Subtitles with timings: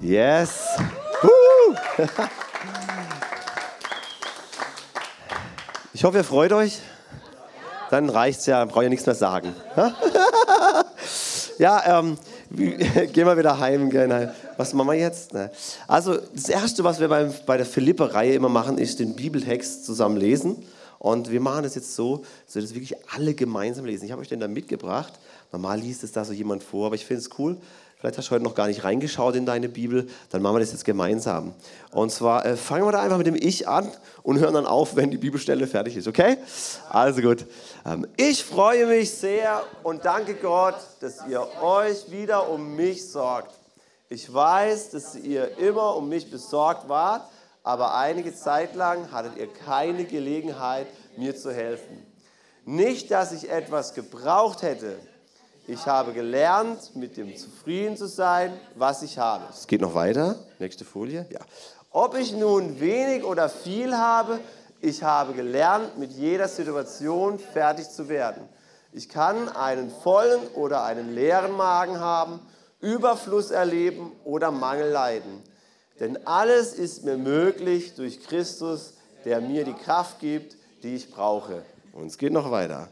[0.00, 0.66] Yes.
[5.92, 6.80] Ich hoffe, ihr freut euch.
[7.90, 9.54] Dann reicht es ja, brauche ich ja nichts mehr sagen.
[11.56, 12.18] Ja, ähm,
[12.50, 13.88] gehen wir wieder heim.
[14.56, 15.30] Was machen wir jetzt?
[15.86, 20.64] Also das Erste, was wir bei der Philippe-Reihe immer machen, ist den Bibeltext zusammen lesen.
[20.98, 24.04] Und wir machen das jetzt so, dass wir das wirklich alle gemeinsam lesen.
[24.04, 25.12] Ich habe euch den da mitgebracht.
[25.52, 27.56] Normal liest es da so jemand vor, aber ich finde es cool,
[28.04, 30.72] Vielleicht hast du heute noch gar nicht reingeschaut in deine Bibel, dann machen wir das
[30.72, 31.54] jetzt gemeinsam.
[31.90, 33.90] Und zwar äh, fangen wir da einfach mit dem Ich an
[34.22, 36.36] und hören dann auf, wenn die Bibelstelle fertig ist, okay?
[36.90, 37.46] Also gut.
[37.86, 43.54] Ähm, ich freue mich sehr und danke Gott, dass ihr euch wieder um mich sorgt.
[44.10, 47.26] Ich weiß, dass ihr immer um mich besorgt wart,
[47.62, 52.04] aber einige Zeit lang hattet ihr keine Gelegenheit, mir zu helfen.
[52.66, 54.98] Nicht, dass ich etwas gebraucht hätte,
[55.66, 59.44] ich habe gelernt, mit dem zufrieden zu sein, was ich habe.
[59.50, 60.36] Es geht noch weiter.
[60.58, 61.26] Nächste Folie.
[61.30, 61.40] Ja.
[61.90, 64.40] Ob ich nun wenig oder viel habe,
[64.80, 68.42] ich habe gelernt, mit jeder Situation fertig zu werden.
[68.92, 72.40] Ich kann einen vollen oder einen leeren Magen haben,
[72.80, 75.42] Überfluss erleben oder Mangel leiden.
[76.00, 78.94] Denn alles ist mir möglich durch Christus,
[79.24, 81.62] der mir die Kraft gibt, die ich brauche.
[81.92, 82.88] Und es geht noch weiter.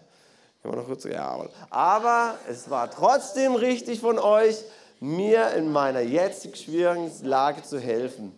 [0.62, 4.56] Wir noch kurz, ja, aber es war trotzdem richtig von euch,
[5.00, 8.32] mir in meiner jetzt schwierigen Lage zu helfen.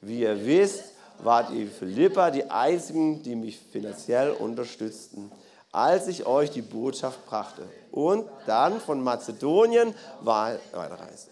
[0.00, 0.82] Wie ihr wisst,
[1.18, 5.30] wart ihr Philippa die einzigen, die mich finanziell unterstützten,
[5.70, 7.62] als ich euch die Botschaft brachte.
[7.92, 11.28] Und dann von Mazedonien war Weiterreise.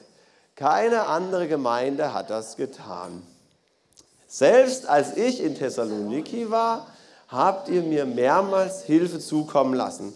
[0.54, 3.26] Keine andere Gemeinde hat das getan.
[4.28, 6.86] Selbst als ich in Thessaloniki war,
[7.26, 10.14] habt ihr mir mehrmals Hilfe zukommen lassen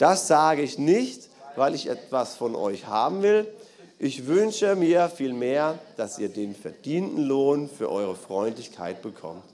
[0.00, 3.46] das sage ich nicht, weil ich etwas von euch haben will.
[3.98, 9.44] Ich wünsche mir vielmehr, dass ihr den verdienten Lohn für eure Freundlichkeit bekommt.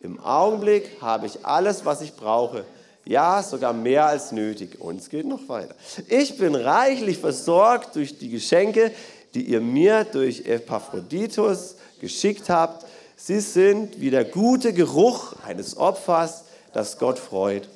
[0.00, 2.64] Im Augenblick habe ich alles, was ich brauche.
[3.04, 4.80] Ja, sogar mehr als nötig.
[4.80, 5.76] Und es geht noch weiter.
[6.08, 8.90] Ich bin reichlich versorgt durch die Geschenke,
[9.34, 12.84] die ihr mir durch Epaphroditus geschickt habt.
[13.14, 17.68] Sie sind wie der gute Geruch eines Opfers, das Gott freut.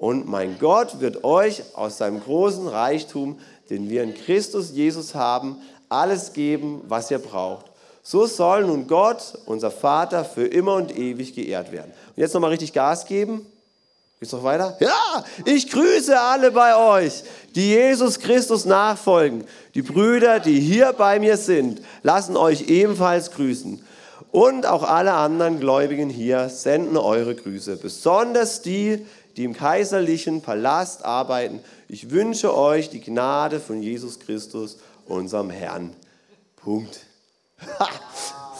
[0.00, 3.38] Und mein Gott wird euch aus seinem großen Reichtum,
[3.68, 5.58] den wir in Christus Jesus haben,
[5.90, 7.66] alles geben, was ihr braucht.
[8.02, 11.92] So soll nun Gott, unser Vater, für immer und ewig geehrt werden.
[12.08, 13.44] Und jetzt nochmal richtig Gas geben.
[14.18, 14.74] Geht's noch weiter?
[14.80, 17.22] Ja, ich grüße alle bei euch,
[17.54, 19.44] die Jesus Christus nachfolgen.
[19.74, 23.84] Die Brüder, die hier bei mir sind, lassen euch ebenfalls grüßen.
[24.32, 27.76] Und auch alle anderen Gläubigen hier senden eure Grüße.
[27.76, 29.04] Besonders die,
[29.36, 31.60] die im kaiserlichen Palast arbeiten.
[31.88, 35.94] Ich wünsche euch die Gnade von Jesus Christus, unserem Herrn.
[36.56, 37.00] Punkt.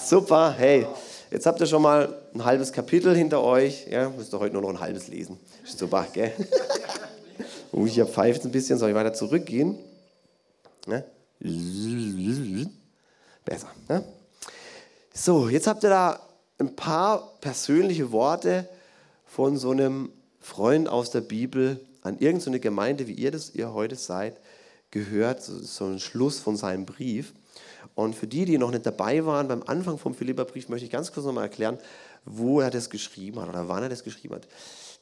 [0.07, 0.87] super, hey,
[1.31, 3.87] jetzt habt ihr schon mal ein halbes Kapitel hinter euch.
[3.89, 5.39] Ja, müsst ihr heute nur noch ein halbes lesen.
[5.65, 6.33] Super, gell?
[7.73, 9.79] uh, ich habe pfeift ein bisschen, soll ich weiter zurückgehen?
[10.87, 11.05] Ne?
[13.45, 13.69] Besser.
[13.89, 14.05] Ne?
[15.13, 16.21] So, jetzt habt ihr da
[16.59, 18.69] ein paar persönliche Worte
[19.27, 23.95] von so einem Freund aus der Bibel an irgendeine Gemeinde, wie ihr das ihr heute
[23.95, 24.41] seid,
[24.91, 27.33] gehört, so ein Schluss von seinem Brief.
[27.95, 31.13] Und für die, die noch nicht dabei waren, beim Anfang vom Philipperbrief möchte ich ganz
[31.13, 31.79] kurz nochmal erklären,
[32.25, 34.49] wo er das geschrieben hat oder wann er das geschrieben hat.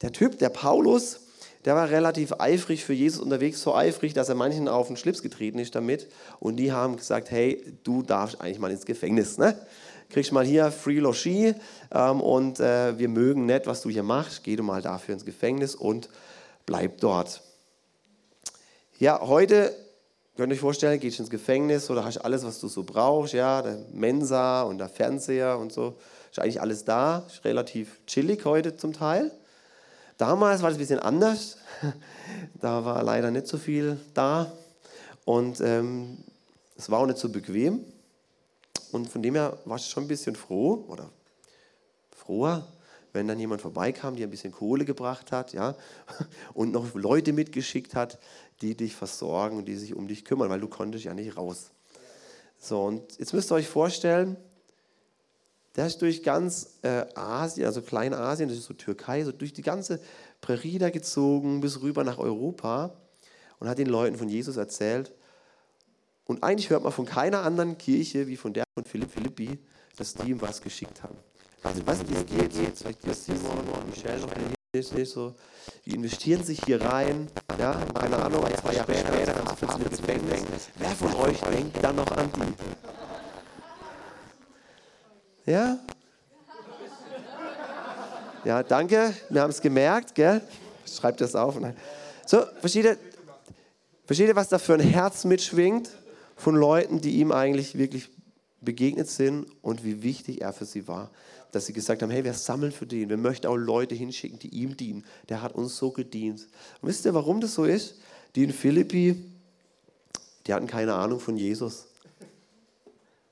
[0.02, 1.20] Der Typ, der Paulus,
[1.64, 5.22] der war relativ eifrig für Jesus unterwegs, so eifrig, dass er manchen auf den Schlips
[5.22, 6.08] getreten ist damit.
[6.40, 9.38] Und die haben gesagt, hey, du darfst eigentlich mal ins Gefängnis.
[9.38, 9.58] Ne?
[10.10, 11.54] Kriegst mal hier Free Logis
[11.92, 14.42] ähm, und äh, wir mögen nicht, was du hier machst.
[14.44, 16.08] Geh du mal dafür ins Gefängnis und
[16.66, 17.42] bleib dort.
[18.98, 19.74] Ja, heute
[20.36, 23.62] könnt ihr euch vorstellen, gehst ins Gefängnis oder hast alles, was du so brauchst, ja,
[23.62, 25.96] der Mensa und der Fernseher und so.
[26.30, 29.30] Ist eigentlich alles da, ist relativ chillig heute zum Teil.
[30.16, 31.58] Damals war das ein bisschen anders.
[32.60, 34.52] Da war leider nicht so viel da
[35.24, 36.18] und ähm,
[36.76, 37.84] es war auch nicht so bequem.
[38.92, 41.10] Und von dem her war ich schon ein bisschen froh oder
[42.10, 42.66] froher,
[43.12, 45.74] wenn dann jemand vorbeikam, der ein bisschen Kohle gebracht hat, ja,
[46.54, 48.18] und noch Leute mitgeschickt hat,
[48.60, 51.70] die dich versorgen und die sich um dich kümmern, weil du konntest ja nicht raus.
[52.58, 54.36] So, und jetzt müsst ihr euch vorstellen,
[55.76, 59.62] der ist durch ganz äh, Asien, also Kleinasien, das ist so Türkei, so durch die
[59.62, 60.00] ganze
[60.40, 62.96] Prärie da gezogen bis rüber nach Europa
[63.60, 65.12] und hat den Leuten von Jesus erzählt.
[66.28, 69.58] Und eigentlich hört man von keiner anderen Kirche wie von der von Philipp Philippi,
[69.96, 71.16] dass die ihm was geschickt haben.
[71.62, 74.30] Also was die geht jetzt, vielleicht die Simon und Michelle noch
[74.74, 75.34] nicht so,
[75.86, 80.68] die investieren sich hier rein, ja, keine Ahnung, zwei Jahre später, später plötzlich im Gefängnis.
[80.76, 82.52] Wer von euch denkt dann noch an die?
[85.50, 85.78] Ja?
[88.44, 89.14] Ja, danke.
[89.30, 90.42] Wir haben es gemerkt, gell?
[90.86, 91.58] Schreibt das auf.
[92.26, 92.98] So, versteht ihr,
[94.04, 95.88] versteht ihr, was da für ein Herz mitschwingt
[96.38, 98.08] von Leuten, die ihm eigentlich wirklich
[98.60, 101.10] begegnet sind und wie wichtig er für sie war?
[101.50, 103.08] Dass sie gesagt haben, hey, wir sammeln für den.
[103.08, 105.04] Wir möchten auch Leute hinschicken, die ihm dienen.
[105.28, 106.46] Der hat uns so gedient.
[106.80, 107.96] Und wisst ihr, warum das so ist?
[108.36, 109.24] Die in Philippi,
[110.46, 111.86] die hatten keine Ahnung von Jesus.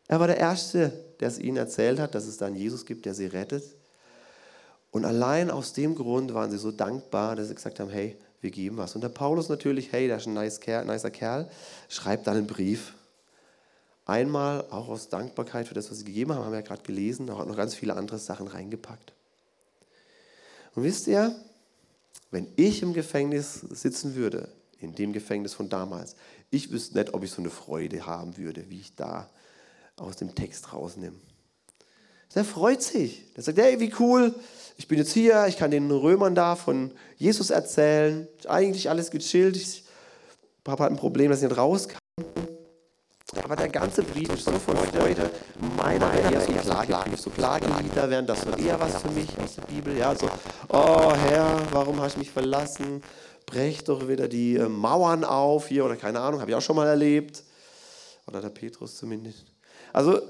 [0.08, 3.06] Er war der Erste, der es ihnen erzählt hat, dass es da einen Jesus gibt,
[3.06, 3.64] der sie rettet.
[4.90, 8.50] Und allein aus dem Grund waren sie so dankbar, dass sie gesagt haben, hey, wir
[8.50, 8.94] geben was.
[8.94, 11.48] Und der Paulus natürlich, hey, der ist ein nice Kerl, nicer Kerl,
[11.88, 12.94] schreibt dann einen Brief.
[14.04, 17.28] Einmal auch aus Dankbarkeit für das, was sie gegeben haben, haben wir ja gerade gelesen,
[17.28, 19.12] auch noch ganz viele andere Sachen reingepackt.
[20.74, 21.34] Und wisst ihr,
[22.30, 24.48] wenn ich im Gefängnis sitzen würde,
[24.78, 26.14] in dem Gefängnis von damals,
[26.50, 29.28] ich wüsste nicht, ob ich so eine Freude haben würde, wie ich da
[29.96, 31.16] aus dem Text rausnehme.
[32.34, 33.32] Der freut sich.
[33.34, 34.34] Der sagt, hey, wie cool,
[34.76, 38.28] ich bin jetzt hier, ich kann den Römern da von Jesus erzählen.
[38.46, 39.56] Eigentlich alles gechillt.
[39.56, 39.84] Ich,
[40.64, 41.98] Papa hat ein Problem, dass ich nicht rauskam.
[43.42, 45.30] Aber der ganze Brief ist so von Freude.
[45.76, 49.56] Meiner wäre eher so Klage, so Klagelieder wären das so eher was für mich aus
[49.56, 49.96] der Bibel.
[49.96, 50.28] Ja, so,
[50.68, 53.02] oh Herr, warum hast du mich verlassen?
[53.46, 56.76] Brech doch wieder die äh, Mauern auf hier oder keine Ahnung, habe ich auch schon
[56.76, 57.44] mal erlebt.
[58.26, 59.46] Oder der Petrus zumindest.
[59.92, 60.20] Also,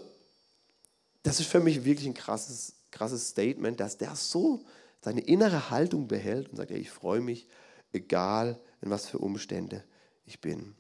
[1.23, 4.65] das ist für mich wirklich ein krasses, krasses Statement, dass der so
[5.01, 7.47] seine innere Haltung behält und sagt, ja, ich freue mich,
[7.93, 9.85] egal in was für Umstände
[10.25, 10.75] ich bin.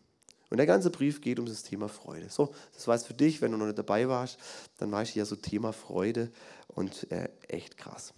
[0.48, 2.28] Und der ganze Brief geht um das Thema Freude.
[2.28, 4.38] So, das war es für dich, wenn du noch nicht dabei warst,
[4.78, 6.30] dann war ich hier so Thema Freude
[6.68, 8.14] und äh, echt krass.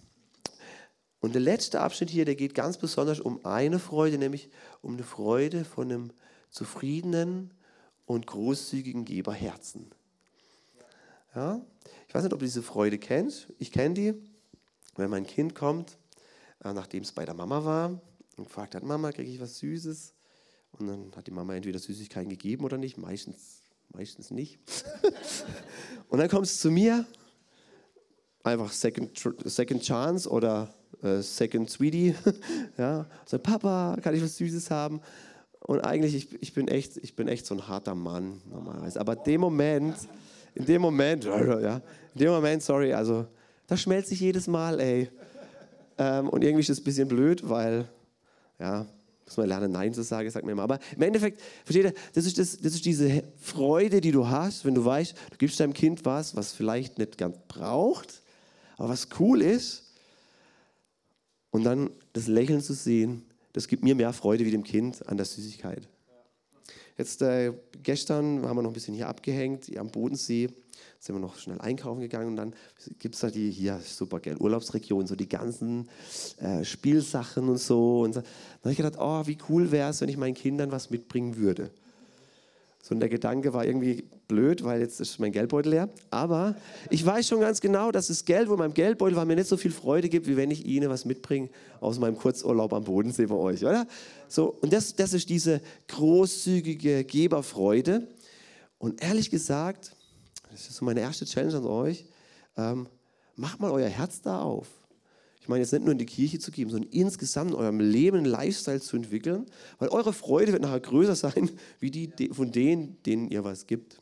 [1.21, 4.49] Und der letzte Abschnitt hier, der geht ganz besonders um eine Freude, nämlich
[4.81, 6.11] um eine Freude von einem
[6.49, 7.53] zufriedenen
[8.05, 9.91] und großzügigen Geberherzen.
[11.35, 11.61] Ja?
[12.07, 13.47] Ich weiß nicht, ob du diese Freude kennst.
[13.57, 14.13] Ich kenne die,
[14.95, 15.97] wenn mein Kind kommt,
[16.63, 18.01] äh, nachdem es bei der Mama war
[18.37, 20.13] und gefragt hat, Mama, kriege ich was Süßes?
[20.73, 24.59] Und dann hat die Mama entweder Süßigkeiten gegeben oder nicht, meistens, meistens nicht.
[26.09, 27.05] und dann kommt es zu mir,
[28.43, 29.11] einfach Second,
[29.45, 32.15] second Chance oder äh, Second Sweetie.
[32.77, 35.01] ja, sagt, Papa, kann ich was Süßes haben?
[35.59, 38.99] Und eigentlich, ich, ich, bin echt, ich bin echt so ein harter Mann normalerweise.
[38.99, 39.95] Aber dem Moment
[40.59, 41.81] in dem Moment, ja,
[42.13, 43.25] in dem Moment, sorry, also
[43.65, 45.09] das schmelzt sich jedes Mal, ey.
[45.97, 47.87] Ähm, und irgendwie ist es ein bisschen blöd, weil,
[48.59, 48.85] ja,
[49.25, 50.63] muss man lernen, Nein zu sagen, sagt mir immer.
[50.63, 54.65] Aber im Endeffekt, versteht ihr, das ist, das, das ist diese Freude, die du hast,
[54.65, 58.21] wenn du weißt, du gibst deinem Kind was, was vielleicht nicht ganz braucht,
[58.77, 59.93] aber was cool ist.
[61.51, 63.23] Und dann das Lächeln zu sehen,
[63.53, 65.87] das gibt mir mehr Freude wie dem Kind an der Süßigkeit.
[66.99, 70.49] Jetzt äh, gestern haben wir noch ein bisschen hier abgehängt, hier am Bodensee.
[70.99, 72.53] Sind wir noch schnell einkaufen gegangen und dann
[72.99, 75.87] gibt es da die, hier, super geil, Urlaubsregion, so die ganzen
[76.41, 78.01] äh, Spielsachen und so.
[78.01, 78.19] Und so.
[78.19, 78.29] dann
[78.63, 81.71] habe ich gedacht, oh, wie cool wäre es, wenn ich meinen Kindern was mitbringen würde.
[82.81, 85.89] So, und der Gedanke war irgendwie blöd, weil jetzt ist mein Geldbeutel leer.
[86.09, 86.55] Aber
[86.89, 89.49] ich weiß schon ganz genau, dass das Geld, wo in meinem Geldbeutel war, mir nicht
[89.49, 91.49] so viel Freude gibt, wie wenn ich Ihnen was mitbringe
[91.81, 93.85] aus meinem Kurzurlaub am Bodensee bei euch, oder?
[94.27, 98.07] So, und das, das ist diese großzügige Geberfreude.
[98.77, 99.91] Und ehrlich gesagt,
[100.51, 102.05] das ist so meine erste Challenge an euch,
[102.57, 102.87] ähm,
[103.35, 104.67] macht mal euer Herz da auf.
[105.49, 108.27] Meine jetzt nicht nur in die Kirche zu geben, sondern insgesamt in eurem Leben einen
[108.27, 109.47] Lifestyle zu entwickeln,
[109.79, 113.99] weil eure Freude wird nachher größer sein, wie die von denen, denen ihr was gibt.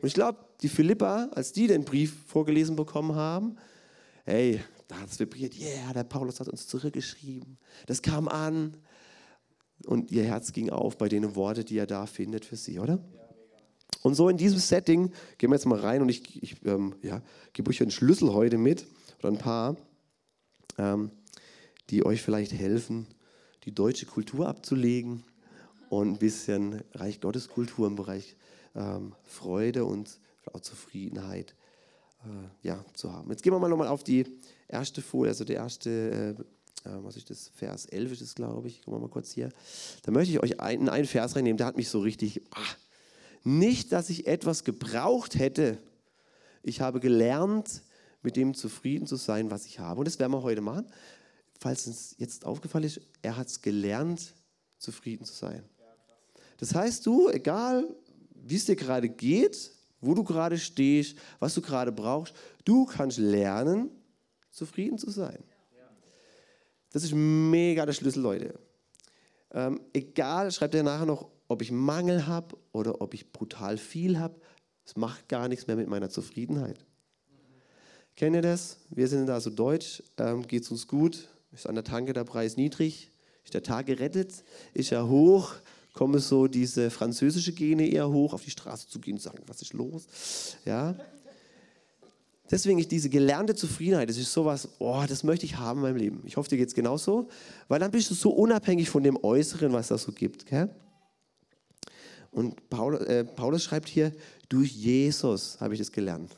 [0.00, 3.56] Und ich glaube, die Philippa, als die den Brief vorgelesen bekommen haben,
[4.24, 7.58] hey, da hat es vibriert, yeah, der Paulus hat uns zurückgeschrieben.
[7.84, 8.78] Das kam an
[9.84, 13.04] und ihr Herz ging auf bei den Worten, die er da findet für sie, oder?
[14.00, 17.20] Und so in diesem Setting gehen wir jetzt mal rein und ich, ich ähm, ja,
[17.52, 18.86] gebe euch einen Schlüssel heute mit
[19.18, 19.76] oder ein paar,
[20.78, 21.10] ähm,
[21.90, 23.06] die euch vielleicht helfen,
[23.64, 25.24] die deutsche Kultur abzulegen
[25.88, 28.36] und ein bisschen Reich Gottes Kultur im Bereich
[28.74, 30.18] ähm, Freude und
[30.52, 31.54] auch Zufriedenheit
[32.24, 33.30] äh, ja, zu haben.
[33.30, 34.24] Jetzt gehen wir mal nochmal auf die
[34.68, 35.90] erste Folie, also der erste,
[36.84, 38.82] äh, äh, was ist das, Vers 11 ist es, glaube ich.
[38.82, 39.50] Gucken wir mal kurz hier.
[40.02, 42.76] Da möchte ich euch einen, einen Vers reinnehmen, der hat mich so richtig, ach,
[43.44, 45.78] nicht, dass ich etwas gebraucht hätte.
[46.62, 47.82] Ich habe gelernt,
[48.26, 50.00] mit dem zufrieden zu sein, was ich habe.
[50.00, 50.86] Und das werden wir heute machen.
[51.60, 54.34] Falls es jetzt aufgefallen ist, er hat es gelernt,
[54.78, 55.62] zufrieden zu sein.
[56.58, 57.88] Das heißt, du, egal
[58.34, 63.18] wie es dir gerade geht, wo du gerade stehst, was du gerade brauchst, du kannst
[63.18, 63.90] lernen,
[64.50, 65.38] zufrieden zu sein.
[66.90, 68.58] Das ist mega der Schlüssel, Leute.
[69.52, 74.18] Ähm, egal, schreibt er nachher noch, ob ich Mangel habe oder ob ich brutal viel
[74.18, 74.40] habe,
[74.84, 76.84] es macht gar nichts mehr mit meiner Zufriedenheit.
[78.16, 78.78] Kennt ihr das?
[78.88, 82.24] Wir sind da so deutsch, ähm, geht es uns gut, ist an der Tanke der
[82.24, 83.10] Preis niedrig,
[83.44, 84.42] ist der Tag gerettet,
[84.72, 85.52] ist er hoch,
[85.92, 89.60] kommen so diese französische Gene eher hoch, auf die Straße zu gehen und sagen, was
[89.60, 90.06] ist los?
[90.64, 90.96] Ja.
[92.50, 95.96] Deswegen ist diese gelernte Zufriedenheit, das ist sowas, oh, das möchte ich haben in meinem
[95.96, 96.22] Leben.
[96.24, 97.28] Ich hoffe, dir geht es genauso,
[97.68, 100.46] weil dann bist du so unabhängig von dem Äußeren, was das so gibt.
[100.46, 100.70] Gell?
[102.30, 104.12] Und Paulus, äh, Paulus schreibt hier,
[104.48, 106.30] durch Jesus habe ich das gelernt.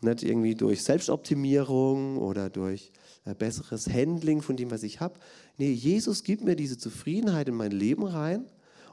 [0.00, 2.92] Nicht irgendwie durch Selbstoptimierung oder durch
[3.24, 5.18] äh, besseres Handling von dem, was ich habe.
[5.58, 8.46] Nee, Jesus gibt mir diese Zufriedenheit in mein Leben rein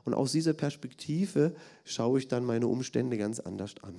[0.03, 3.95] und aus dieser Perspektive schaue ich dann meine Umstände ganz anders an.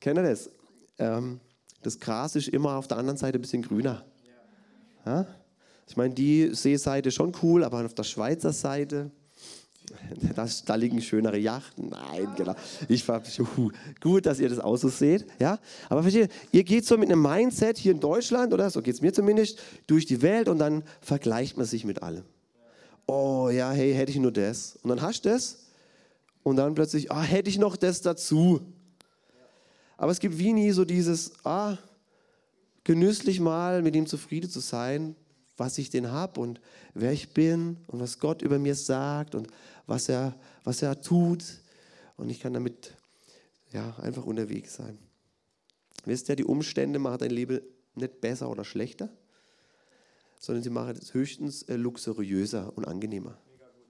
[0.00, 0.50] Kennt ihr das?
[0.98, 1.40] Ähm,
[1.82, 4.04] das Gras ist immer auf der anderen Seite ein bisschen grüner.
[5.04, 5.26] Ja?
[5.86, 9.10] Ich meine, die Seeseite schon cool, aber auf der Schweizer Seite
[10.34, 11.88] das, da liegen schönere Yachten.
[11.88, 12.54] Nein, genau.
[12.88, 13.70] Ich war uh,
[14.00, 15.26] gut, dass ihr das auch so seht.
[15.38, 15.58] Ja?
[15.88, 19.00] Aber versteht, ihr geht so mit einem Mindset hier in Deutschland, oder so geht es
[19.00, 22.24] mir zumindest, durch die Welt und dann vergleicht man sich mit allem.
[23.06, 24.78] Oh ja, hey, hätte ich nur das.
[24.82, 25.66] Und dann hast du das
[26.42, 28.60] und dann plötzlich, ah, hätte ich noch das dazu.
[29.96, 31.76] Aber es gibt wie nie so dieses, ah,
[32.84, 35.14] genüsslich mal mit ihm zufrieden zu sein,
[35.60, 36.58] was ich denn habe und
[36.94, 39.46] wer ich bin und was Gott über mir sagt und
[39.86, 41.44] was er, was er tut.
[42.16, 42.96] Und ich kann damit
[43.70, 44.98] ja, einfach unterwegs sein.
[46.06, 47.60] Wisst ihr, die Umstände machen dein Leben
[47.94, 49.10] nicht besser oder schlechter,
[50.40, 53.36] sondern sie machen es höchstens äh, luxuriöser und angenehmer.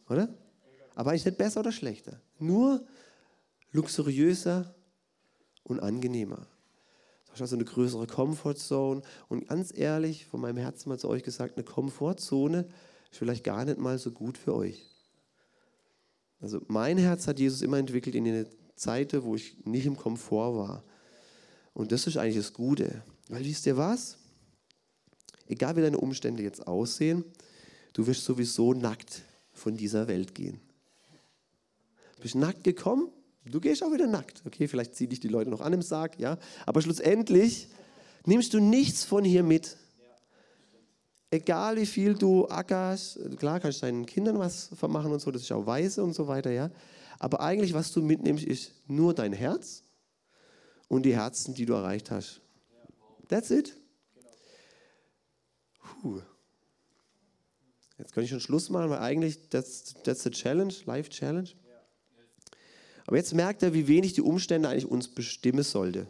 [0.08, 0.28] Oder?
[0.96, 2.20] Aber eigentlich nicht besser oder schlechter.
[2.40, 2.84] Nur
[3.70, 4.74] luxuriöser
[5.62, 6.48] und angenehmer.
[7.30, 9.02] Du hast also eine größere Comfortzone.
[9.28, 12.68] Und ganz ehrlich, von meinem Herzen mal zu euch gesagt, eine Komfortzone
[13.10, 14.84] ist vielleicht gar nicht mal so gut für euch.
[16.40, 20.56] Also mein Herz hat Jesus immer entwickelt in eine Zeit, wo ich nicht im Komfort
[20.56, 20.84] war.
[21.72, 23.02] Und das ist eigentlich das Gute.
[23.28, 24.16] Weil wisst ihr was?
[25.46, 27.24] Egal wie deine Umstände jetzt aussehen,
[27.92, 29.22] du wirst sowieso nackt
[29.52, 30.60] von dieser Welt gehen.
[32.16, 33.08] Du bist nackt gekommen,
[33.44, 34.42] du gehst auch wieder nackt.
[34.46, 36.38] Okay, vielleicht ziehen dich die Leute noch an im Sarg, ja.
[36.66, 37.68] Aber schlussendlich
[38.26, 39.76] nimmst du nichts von hier mit.
[41.30, 45.42] Egal wie viel du ackerst, klar kannst du deinen Kindern was vermachen und so, das
[45.42, 46.70] ist auch weise und so weiter, ja.
[47.20, 49.84] Aber eigentlich, was du mitnimmst, ist nur dein Herz
[50.88, 52.40] und die Herzen, die du erreicht hast.
[53.28, 53.76] That's it.
[56.02, 56.20] Puh.
[57.98, 61.50] Jetzt kann ich schon Schluss machen, weil eigentlich that's, that's the challenge, life challenge.
[63.10, 66.06] Aber jetzt merkt er, wie wenig die Umstände eigentlich uns bestimmen sollte.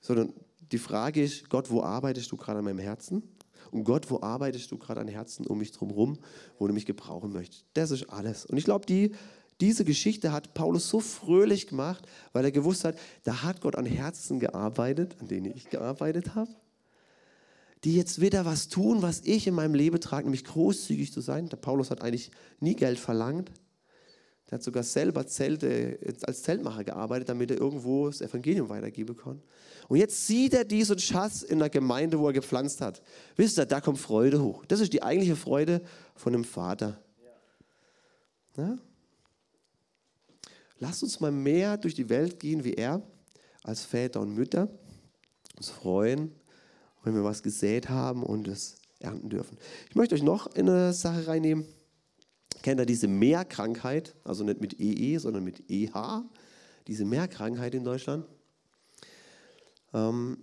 [0.00, 0.32] Sondern
[0.72, 3.22] die Frage ist, Gott, wo arbeitest du gerade an meinem Herzen?
[3.70, 6.18] Und Gott, wo arbeitest du gerade an Herzen um mich drumherum,
[6.58, 7.66] wo du mich gebrauchen möchtest?
[7.74, 8.44] Das ist alles.
[8.44, 9.12] Und ich glaube, die,
[9.60, 13.86] diese Geschichte hat Paulus so fröhlich gemacht, weil er gewusst hat, da hat Gott an
[13.86, 16.50] Herzen gearbeitet, an denen ich gearbeitet habe,
[17.84, 21.48] die jetzt wieder was tun, was ich in meinem Leben trage, nämlich großzügig zu sein.
[21.50, 23.52] Der Paulus hat eigentlich nie Geld verlangt.
[24.50, 29.42] Er hat sogar selber Zelte, als Zeltmacher gearbeitet, damit er irgendwo das Evangelium weitergeben kann.
[29.88, 33.02] Und jetzt sieht er diesen Schatz in der Gemeinde, wo er gepflanzt hat.
[33.36, 34.64] Wisst ihr, da kommt Freude hoch.
[34.66, 35.82] Das ist die eigentliche Freude
[36.14, 37.00] von einem Vater.
[38.56, 38.78] Ja?
[40.78, 43.02] Lasst uns mal mehr durch die Welt gehen wie er,
[43.62, 44.68] als Väter und Mütter.
[45.56, 46.34] Uns freuen,
[47.02, 49.56] wenn wir was gesät haben und es ernten dürfen.
[49.88, 51.66] Ich möchte euch noch in eine Sache reinnehmen.
[52.64, 54.14] Kennt ihr diese Mehrkrankheit?
[54.24, 56.22] Also nicht mit EE, sondern mit EH.
[56.86, 58.24] Diese Mehrkrankheit in Deutschland.
[59.92, 60.38] Ähm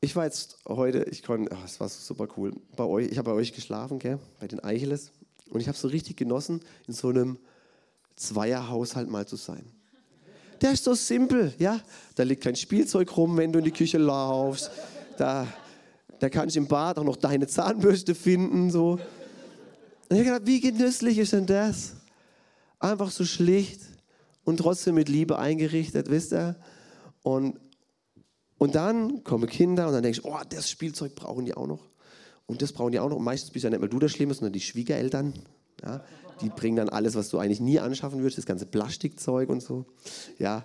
[0.00, 3.30] ich war jetzt heute, ich konnte, oh, es war super cool, bei euch, ich habe
[3.30, 5.12] bei euch geschlafen, gell, bei den Eicheles.
[5.50, 7.38] Und ich habe so richtig genossen, in so einem
[8.16, 9.70] Zweierhaushalt mal zu sein.
[10.62, 11.80] Der ist so simpel, ja.
[12.16, 14.72] Da liegt kein Spielzeug rum, wenn du in die Küche laufst.
[15.16, 15.46] Da
[16.18, 18.70] da kann ich im Bad auch noch deine Zahnbürste finden.
[18.70, 18.92] So.
[18.92, 19.00] Und
[20.10, 21.96] ich habe gedacht, wie genüsslich ist denn das?
[22.78, 23.80] Einfach so schlicht
[24.44, 26.56] und trotzdem mit Liebe eingerichtet, wisst ihr?
[27.22, 27.58] Und,
[28.58, 31.88] und dann kommen Kinder und dann denke ich, oh, das Spielzeug brauchen die auch noch.
[32.46, 33.16] Und das brauchen die auch noch.
[33.16, 35.34] Und meistens bist ja nicht mal du der Schlimme, sondern die Schwiegereltern.
[35.82, 36.04] Ja?
[36.40, 39.86] Die bringen dann alles, was du eigentlich nie anschaffen würdest, das ganze Plastikzeug und so.
[40.38, 40.64] Ja,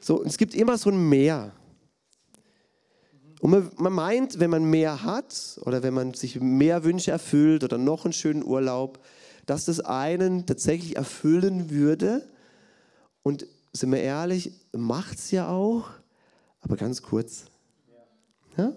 [0.00, 1.52] so, es gibt immer so ein Mehr.
[3.40, 7.64] Und man, man, meint, wenn man mehr hat oder wenn man sich mehr Wünsche erfüllt
[7.64, 9.00] oder noch einen schönen Urlaub,
[9.46, 12.22] dass das einen tatsächlich erfüllen würde.
[13.22, 15.88] Und sind wir ehrlich, macht es ja auch,
[16.60, 17.46] aber ganz kurz.
[18.56, 18.72] Ja?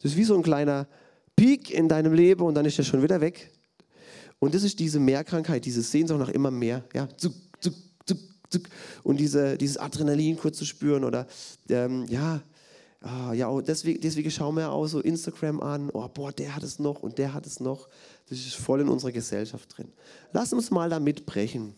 [0.00, 0.86] Das ist wie so ein kleiner
[1.36, 3.50] Peak in deinem Leben und dann ist er schon wieder weg.
[4.38, 6.82] Und das ist diese Mehrkrankheit, diese Sehnsucht nach immer mehr.
[6.94, 7.30] Ja, zu,
[7.60, 7.70] zu,
[9.02, 11.26] und diese, dieses Adrenalin kurz zu spüren oder
[11.68, 12.42] ähm, ja,
[13.02, 16.78] ah, ja, deswegen, deswegen schauen wir auch so Instagram an, oh, boah, der hat es
[16.78, 17.88] noch und der hat es noch.
[18.28, 19.92] Das ist voll in unserer Gesellschaft drin.
[20.32, 21.74] Lass uns mal damit brechen.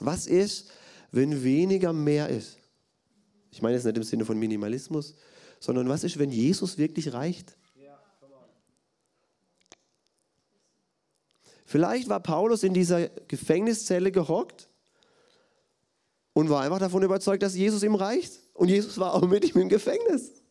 [0.00, 0.70] Was ist,
[1.10, 2.58] wenn weniger mehr ist?
[3.50, 5.14] Ich meine jetzt nicht im Sinne von Minimalismus,
[5.60, 7.56] sondern was ist, wenn Jesus wirklich reicht?
[11.72, 14.68] Vielleicht war Paulus in dieser Gefängniszelle gehockt
[16.34, 18.41] und war einfach davon überzeugt, dass Jesus ihm reicht.
[18.54, 20.42] Und Jesus war auch mit ihm im Gefängnis.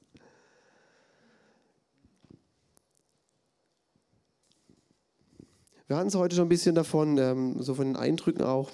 [5.88, 8.72] Wir hatten es heute schon ein bisschen davon, ähm, so von den Eindrücken auch,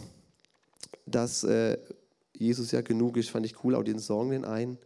[1.07, 1.77] dass äh,
[2.35, 4.77] Jesus ja genug ist, fand ich cool, auch den Song den ein.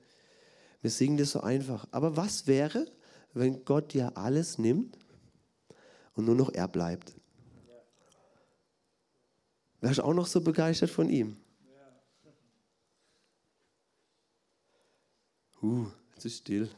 [0.82, 1.86] Wir singen das so einfach.
[1.92, 2.86] Aber was wäre,
[3.34, 4.98] wenn Gott dir alles nimmt
[6.14, 7.14] und nur noch er bleibt?
[9.82, 11.36] Wärst du auch noch so begeistert von ihm?
[15.62, 16.70] Uh, jetzt ist still.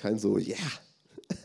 [0.00, 0.36] Kein so.
[0.38, 0.56] Yeah.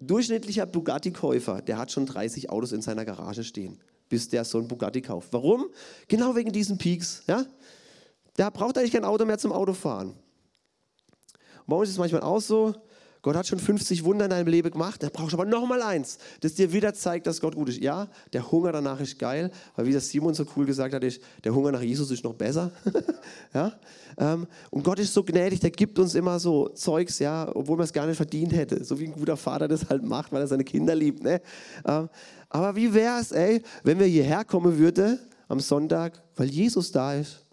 [0.00, 4.68] Durchschnittlicher Bugatti-Käufer, der hat schon 30 Autos in seiner Garage stehen, bis der so ein
[4.68, 5.32] Bugatti kauft.
[5.32, 5.66] Warum?
[6.08, 7.22] Genau wegen diesen Peaks.
[7.26, 7.44] Ja?
[8.38, 10.14] Der braucht eigentlich kein Auto mehr zum Autofahren.
[11.66, 12.74] Uns ist es manchmal auch so,
[13.22, 16.18] Gott hat schon 50 Wunder in deinem Leben gemacht, er braucht aber noch mal eins,
[16.40, 17.80] das dir wieder zeigt, dass Gott gut ist.
[17.80, 21.20] Ja, der Hunger danach ist geil, weil wie das Simon so cool gesagt hat, ist,
[21.44, 22.72] der Hunger nach Jesus ist noch besser.
[23.54, 23.72] ja?
[24.16, 27.84] Ähm, und Gott ist so gnädig, der gibt uns immer so Zeugs, ja, obwohl man
[27.84, 30.48] es gar nicht verdient hätte, so wie ein guter Vater das halt macht, weil er
[30.48, 31.22] seine Kinder liebt.
[31.22, 31.42] Ne?
[31.86, 32.08] Ähm,
[32.48, 33.32] aber wie wäre es,
[33.82, 37.44] wenn wir hierher kommen würden am Sonntag, weil Jesus da ist?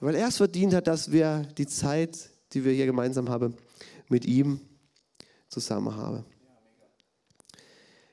[0.00, 3.54] Weil er es verdient hat, dass wir die Zeit, die wir hier gemeinsam haben,
[4.08, 4.60] mit ihm
[5.48, 6.24] zusammen habe.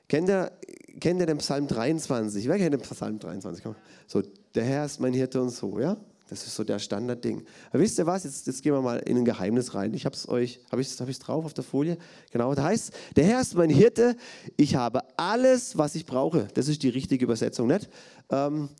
[0.08, 0.52] Kennt ihr,
[1.00, 2.46] kennt ihr den Psalm 23?
[2.46, 3.64] Wer kennt den Psalm 23?
[3.64, 3.74] Komm.
[4.06, 4.22] So,
[4.54, 5.96] der Herr ist mein Hirte und so, ja?
[6.28, 7.44] Das ist so der Standardding.
[7.70, 8.24] Aber wisst ihr was?
[8.24, 9.94] Jetzt, jetzt gehen wir mal in ein Geheimnis rein.
[9.94, 11.98] Ich habe es euch, habe ich es hab drauf auf der Folie?
[12.32, 14.16] Genau, da heißt, der Herr ist mein Hirte,
[14.56, 16.48] ich habe alles, was ich brauche.
[16.54, 17.88] Das ist die richtige Übersetzung, nicht?
[18.30, 18.70] Ähm,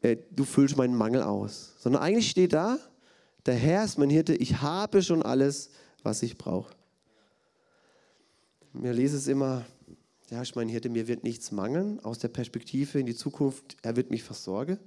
[0.00, 1.74] äh, du füllst meinen Mangel aus.
[1.78, 2.78] Sondern eigentlich steht da,
[3.46, 5.70] der Herr ist mein Hirte, ich habe schon alles,
[6.02, 6.74] was ich brauche.
[8.72, 9.64] Mir lese es immer,
[10.30, 13.96] ja, ich meine, Hirte, mir wird nichts mangeln aus der Perspektive in die Zukunft, er
[13.96, 14.78] wird mich versorgen.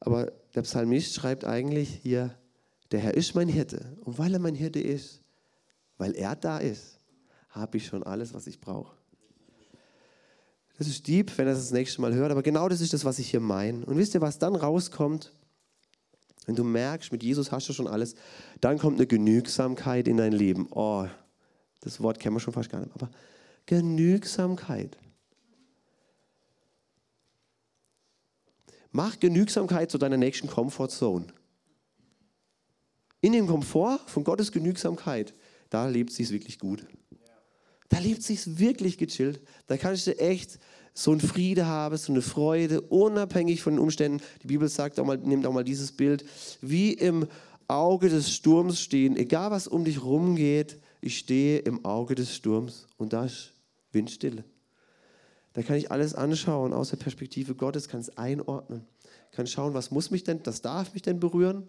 [0.00, 2.36] Aber der Psalmist schreibt eigentlich hier,
[2.90, 3.96] der Herr ist mein Hirte.
[4.00, 5.22] Und weil er mein Hirte ist,
[5.96, 6.98] weil er da ist,
[7.50, 8.96] habe ich schon alles, was ich brauche.
[10.78, 13.04] Das ist deep, wenn er das das nächste Mal hört, aber genau das ist das,
[13.04, 13.86] was ich hier meine.
[13.86, 15.32] Und wisst ihr, was dann rauskommt?
[16.46, 18.14] Wenn du merkst, mit Jesus hast du schon alles,
[18.60, 20.66] dann kommt eine Genügsamkeit in dein Leben.
[20.70, 21.06] Oh,
[21.80, 23.10] das Wort kennen wir schon fast gar nicht, aber
[23.66, 24.98] Genügsamkeit.
[28.90, 31.26] Mach Genügsamkeit zu deiner nächsten Comfortzone.
[33.20, 35.34] In dem Komfort von Gottes Genügsamkeit,
[35.70, 36.84] da lebt es sich wirklich gut.
[37.88, 39.40] Da lebt es sich wirklich gechillt.
[39.66, 40.58] Da kannst du echt
[40.94, 44.22] so ein Friede habe, so eine Freude, unabhängig von den Umständen.
[44.42, 46.24] Die Bibel sagt auch mal, nimmt auch mal dieses Bild,
[46.60, 47.26] wie im
[47.68, 52.86] Auge des Sturms stehen, egal was um dich rumgeht, ich stehe im Auge des Sturms
[52.96, 53.52] und da ist
[53.92, 54.44] Windstille.
[55.54, 58.86] Da kann ich alles anschauen aus der Perspektive Gottes, kann es einordnen,
[59.32, 61.68] kann schauen, was muss mich denn, das darf mich denn berühren,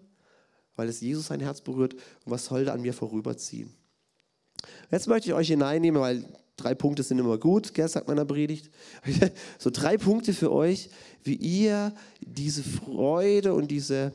[0.76, 3.72] weil es Jesus sein Herz berührt und was soll da an mir vorüberziehen.
[4.90, 6.24] Jetzt möchte ich euch hineinnehmen, weil
[6.56, 8.70] Drei Punkte sind immer gut, gell, sagt meiner Predigt.
[9.58, 10.90] So drei Punkte für euch,
[11.22, 14.12] wie ihr diese Freude und diese,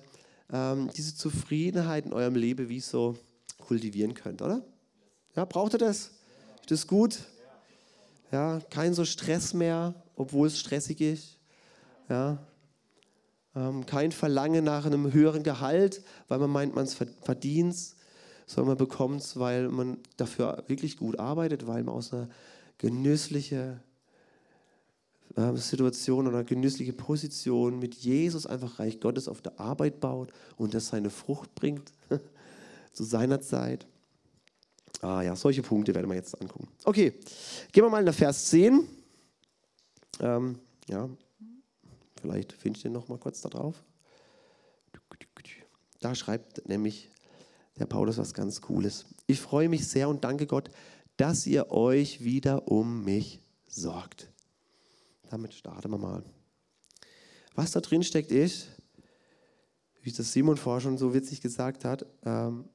[0.51, 3.17] ähm, diese Zufriedenheit in eurem Leben wie so
[3.57, 4.63] kultivieren könnt, oder?
[5.35, 6.11] Ja, braucht ihr das?
[6.61, 7.19] Ist das gut?
[8.31, 11.37] Ja, kein so Stress mehr, obwohl es stressig ist.
[12.07, 12.39] Ja,
[13.55, 17.75] ähm, kein Verlangen nach einem höheren Gehalt, weil man meint, man es verdient
[18.49, 22.27] sondern man bekommt es, weil man dafür wirklich gut arbeitet, weil man aus einer
[22.79, 23.79] genüsslichen
[25.35, 30.73] äh, Situation oder genüssliche Position mit Jesus einfach Reich Gottes auf der Arbeit baut und
[30.73, 31.93] das seine Frucht bringt
[32.93, 33.85] zu seiner Zeit.
[35.01, 36.69] Ah ja, solche Punkte werden wir jetzt angucken.
[36.85, 37.13] Okay,
[37.71, 38.83] gehen wir mal in der Vers 10.
[40.21, 40.57] Ähm,
[40.87, 41.07] ja,
[42.19, 43.83] vielleicht finde ich den noch mal kurz da drauf.
[46.01, 47.09] Da schreibt nämlich
[47.79, 49.05] der Paulus was ganz Cooles.
[49.25, 50.69] Ich freue mich sehr und danke Gott,
[51.17, 54.31] dass ihr euch wieder um mich sorgt.
[55.29, 56.23] Damit starten wir mal.
[57.55, 58.67] Was da drin steckt, ist,
[60.01, 62.69] wie das Simon vorher schon so witzig gesagt hat, ähm,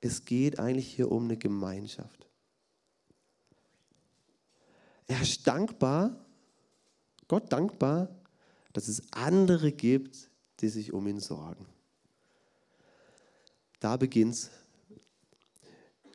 [0.00, 2.28] es geht eigentlich hier um eine Gemeinschaft.
[5.06, 6.24] Er ist dankbar,
[7.28, 8.08] Gott dankbar,
[8.72, 11.66] dass es andere gibt, die sich um ihn sorgen.
[13.82, 14.50] Da beginnt's.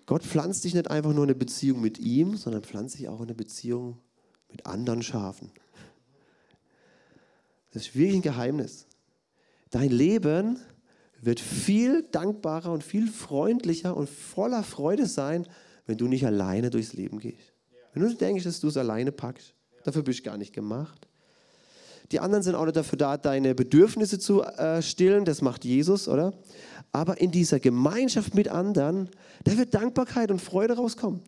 [0.06, 3.18] Gott pflanzt dich nicht einfach nur in eine Beziehung mit ihm, sondern pflanzt dich auch
[3.18, 4.00] in eine Beziehung
[4.50, 5.52] mit anderen Schafen.
[7.72, 8.88] Das ist wirklich ein Geheimnis.
[9.70, 10.62] Dein Leben
[11.22, 15.46] wird viel dankbarer und viel freundlicher und voller Freude sein,
[15.86, 17.52] wenn du nicht alleine durchs Leben gehst.
[17.92, 21.07] Wenn du denkst, dass du es alleine packst, dafür bist du gar nicht gemacht.
[22.12, 26.08] Die anderen sind auch nicht dafür da, deine Bedürfnisse zu äh, stillen, das macht Jesus,
[26.08, 26.34] oder?
[26.92, 29.10] Aber in dieser Gemeinschaft mit anderen,
[29.44, 31.22] da wird Dankbarkeit und Freude rauskommen.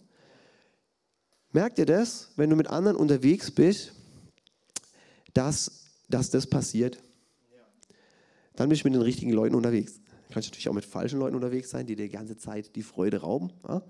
[1.52, 3.92] Merkt ihr das, wenn du mit anderen unterwegs bist,
[5.34, 7.00] dass, dass das passiert?
[8.56, 9.96] Dann bist du mit den richtigen Leuten unterwegs.
[10.28, 12.84] Du kannst natürlich auch mit falschen Leuten unterwegs sein, die dir die ganze Zeit die
[12.84, 13.52] Freude rauben.
[13.68, 13.82] Ja?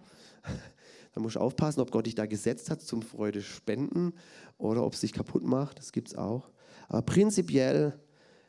[1.13, 4.13] Dann musst du aufpassen, ob Gott dich da gesetzt hat zum Freude spenden
[4.57, 5.79] oder ob es dich kaputt macht.
[5.79, 6.49] Das gibt es auch.
[6.89, 7.97] Aber prinzipiell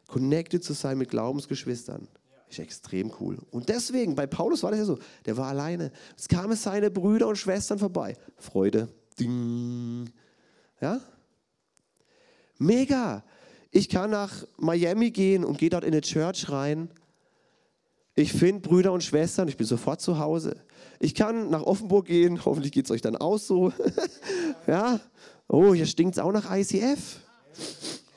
[0.09, 2.09] connected zu sein mit Glaubensgeschwistern
[2.49, 3.39] ist extrem cool.
[3.51, 5.93] Und deswegen, bei Paulus war das ja so, der war alleine.
[6.19, 8.17] Es kamen seine Brüder und Schwestern vorbei.
[8.37, 8.89] Freude.
[9.19, 10.11] Ding.
[10.81, 11.01] Ja?
[12.59, 13.23] Mega.
[13.71, 16.91] Ich kann nach Miami gehen und gehe dort in eine Church rein.
[18.17, 20.57] Ich finde Brüder und Schwestern, ich bin sofort zu Hause.
[20.99, 23.73] Ich kann nach Offenburg gehen, hoffentlich geht es euch dann aus so.
[24.67, 25.01] ja.
[25.47, 27.21] Oh, hier stinkt es auch nach ICF.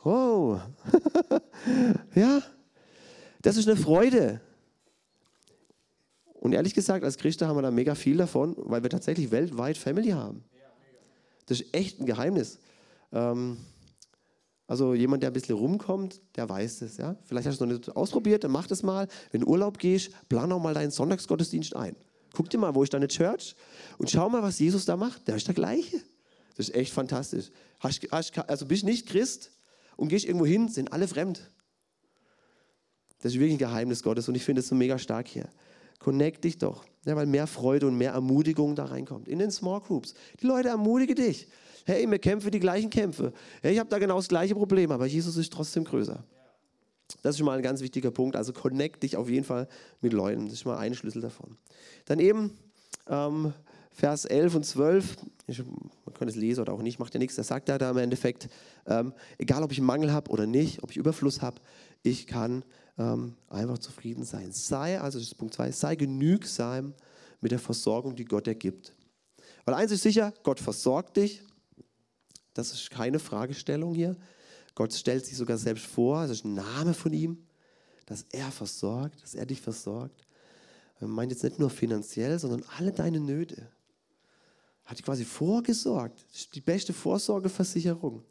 [0.04, 0.60] Oh.
[2.16, 2.42] ja.
[3.42, 4.42] Das ist eine Freude.
[6.34, 9.78] Und ehrlich gesagt, als Christen haben wir da mega viel davon, weil wir tatsächlich weltweit
[9.78, 10.44] Family haben.
[11.46, 12.60] Das ist echt ein Geheimnis.
[13.12, 13.58] Ähm,
[14.68, 16.98] also jemand, der ein bisschen rumkommt, der weiß das.
[16.98, 17.16] Ja?
[17.26, 19.08] Vielleicht hast du es noch nicht ausprobiert, dann mach das mal.
[19.32, 21.96] Wenn du Urlaub gehst, plan auch mal deinen Sonntagsgottesdienst ein.
[22.34, 23.56] Guck dir mal, wo ist deine Church
[23.98, 25.28] und schau mal, was Jesus da macht.
[25.28, 26.02] Der ist der gleiche.
[26.56, 27.52] Das ist echt fantastisch.
[27.80, 29.52] Hast, hast, also bist nicht Christ
[29.98, 31.50] und gehst irgendwo hin, sind alle fremd.
[33.20, 35.50] Das ist wirklich ein Geheimnis Gottes und ich finde es so mega stark hier.
[36.00, 39.28] Connect dich doch, ja, weil mehr Freude und mehr Ermutigung da reinkommt.
[39.30, 40.14] In den Small Groups.
[40.42, 41.48] Die Leute ermutigen dich.
[41.86, 43.34] Hey, wir kämpfen die gleichen Kämpfe.
[43.62, 46.24] Hey, ich habe da genau das gleiche Problem, aber Jesus ist trotzdem größer.
[47.22, 48.36] Das ist schon mal ein ganz wichtiger Punkt.
[48.36, 49.68] Also connect dich auf jeden Fall
[50.02, 50.46] mit Leuten.
[50.46, 51.58] Das ist mal ein Schlüssel davon.
[52.06, 52.58] Dann eben
[53.08, 53.54] ähm,
[53.92, 55.18] Vers 11 und 12.
[55.48, 55.62] Ich,
[56.14, 57.36] man kann es lesen oder auch nicht, macht ja nichts.
[57.36, 58.50] Da sagt er da im Endeffekt,
[58.86, 61.62] ähm, egal ob ich Mangel habe oder nicht, ob ich Überfluss habe,
[62.02, 62.64] ich kann
[62.98, 64.52] ähm, einfach zufrieden sein.
[64.52, 66.94] Sei, also das ist Punkt 2, sei genügsam
[67.42, 68.94] mit der Versorgung, die Gott ergibt.
[69.66, 71.44] Weil eins ist sicher, Gott versorgt dich.
[72.54, 74.16] Das ist keine Fragestellung hier.
[74.76, 77.38] Gott stellt sich sogar selbst vor, das ist ein Name von ihm,
[78.06, 80.28] dass er versorgt, dass er dich versorgt.
[81.00, 83.68] Er meint jetzt nicht nur finanziell, sondern alle deine Nöte.
[84.86, 86.26] Hat quasi vorgesorgt.
[86.54, 88.24] Die beste Vorsorgeversicherung.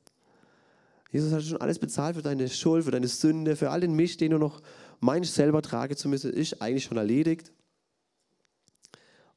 [1.10, 4.20] Jesus hat schon alles bezahlt für deine Schuld, für deine Sünde, für all den Mist,
[4.20, 4.62] den du noch
[5.00, 7.52] meinst, selber tragen zu müssen, ist eigentlich schon erledigt.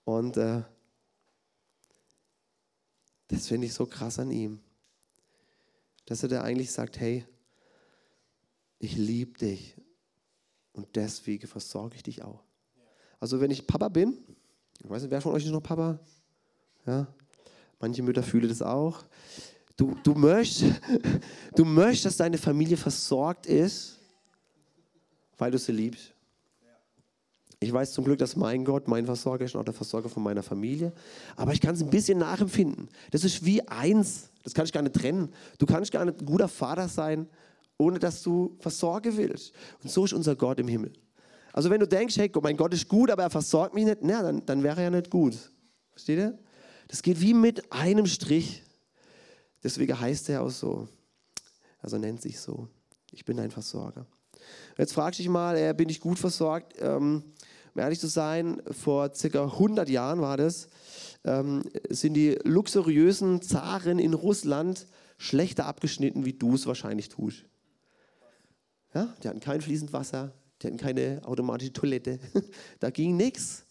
[0.06, 0.62] Und äh,
[3.28, 4.60] das finde ich so krass an ihm,
[6.06, 7.26] dass er da eigentlich sagt, hey,
[8.80, 9.76] ich liebe dich
[10.74, 12.44] und deswegen versorge ich dich auch.
[13.20, 14.18] Also wenn ich Papa bin,
[14.82, 16.00] ich weiß nicht, wer von euch ist noch Papa?
[16.86, 17.08] Ja,
[17.80, 19.04] manche Mütter fühlen das auch.
[19.78, 20.80] Du, du, möchtest,
[21.56, 24.00] du möchtest, dass deine Familie versorgt ist,
[25.38, 26.14] weil du sie liebst.
[27.60, 30.22] Ich weiß zum Glück, dass mein Gott mein Versorger ist und auch der Versorger von
[30.24, 30.94] meiner Familie.
[31.36, 32.90] Aber ich kann es ein bisschen nachempfinden.
[33.12, 34.30] Das ist wie eins.
[34.44, 35.34] Das kann ich gar nicht trennen.
[35.58, 37.28] Du kannst gar nicht ein guter Vater sein,
[37.78, 39.54] ohne dass du versorgen willst.
[39.82, 40.94] Und so ist unser Gott im Himmel.
[41.54, 44.22] Also wenn du denkst, hey, mein Gott ist gut, aber er versorgt mich nicht, na,
[44.22, 45.36] dann, dann wäre er ja nicht gut.
[45.92, 46.38] Versteht ihr?
[46.88, 48.64] Das geht wie mit einem Strich.
[49.64, 50.88] Deswegen heißt er auch so.
[51.82, 52.68] Also nennt sich so.
[53.12, 54.06] Ich bin ein Versorger.
[54.78, 56.74] Jetzt fragst du dich mal, äh, bin ich gut versorgt?
[56.80, 57.24] Ähm,
[57.74, 60.70] um ehrlich zu sein, vor circa 100 Jahren war das,
[61.26, 67.44] ähm, sind die luxuriösen Zaren in Russland schlechter abgeschnitten, wie du es wahrscheinlich tust.
[68.94, 72.20] Ja, die hatten kein fließend Wasser, die hatten keine automatische Toilette,
[72.80, 73.65] da ging nichts.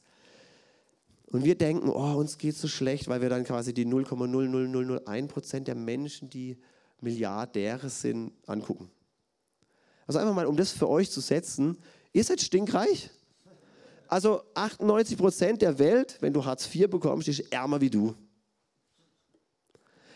[1.34, 5.66] Und wir denken, oh, uns geht so schlecht, weil wir dann quasi die 0,00001 Prozent
[5.66, 6.56] der Menschen, die
[7.00, 8.88] Milliardäre sind, angucken.
[10.06, 11.76] Also einfach mal, um das für euch zu setzen,
[12.12, 13.10] ihr seid stinkreich.
[14.06, 18.14] Also 98 Prozent der Welt, wenn du Hartz IV bekommst, ist ärmer wie du.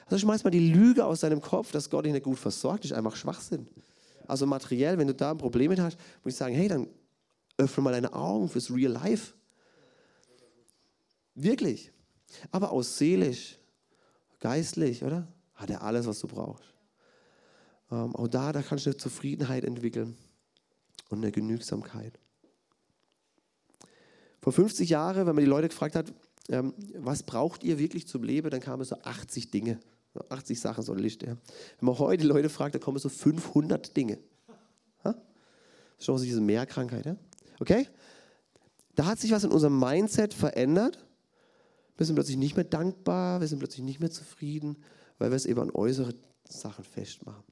[0.07, 2.93] Also schmeiß mal die Lüge aus deinem Kopf, dass Gott dich nicht gut versorgt, ist
[2.93, 3.67] einfach Schwachsinn.
[4.29, 6.87] Also materiell, wenn du da ein Problem mit hast, muss ich sagen, hey, dann
[7.57, 9.33] öffne mal deine Augen fürs Real Life.
[11.43, 11.93] Wirklich.
[12.51, 13.59] Aber auch seelisch,
[14.41, 15.29] geistlich, oder?
[15.55, 16.75] Hat er alles, was du brauchst.
[17.91, 20.17] Ähm, auch da, da kannst du eine Zufriedenheit entwickeln
[21.09, 22.19] und eine Genügsamkeit.
[24.41, 26.13] Vor 50 Jahren, wenn man die Leute gefragt hat,
[26.49, 29.81] ähm, was braucht ihr wirklich zum Leben, dann kamen so 80 Dinge.
[30.29, 31.27] 80 Sachen, so eine Liste.
[31.27, 31.37] Ja.
[31.79, 34.19] Wenn man heute die Leute fragt, dann kommen so 500 Dinge.
[35.99, 37.07] Ist schon diese Mehrkrankheit.
[37.07, 37.17] Ja?
[37.61, 37.89] Okay?
[38.95, 41.05] Da hat sich was in unserem Mindset verändert.
[41.99, 44.77] Wir sind plötzlich nicht mehr dankbar, wir sind plötzlich nicht mehr zufrieden,
[45.19, 46.15] weil wir es eben an äußere
[46.49, 47.43] Sachen festmachen.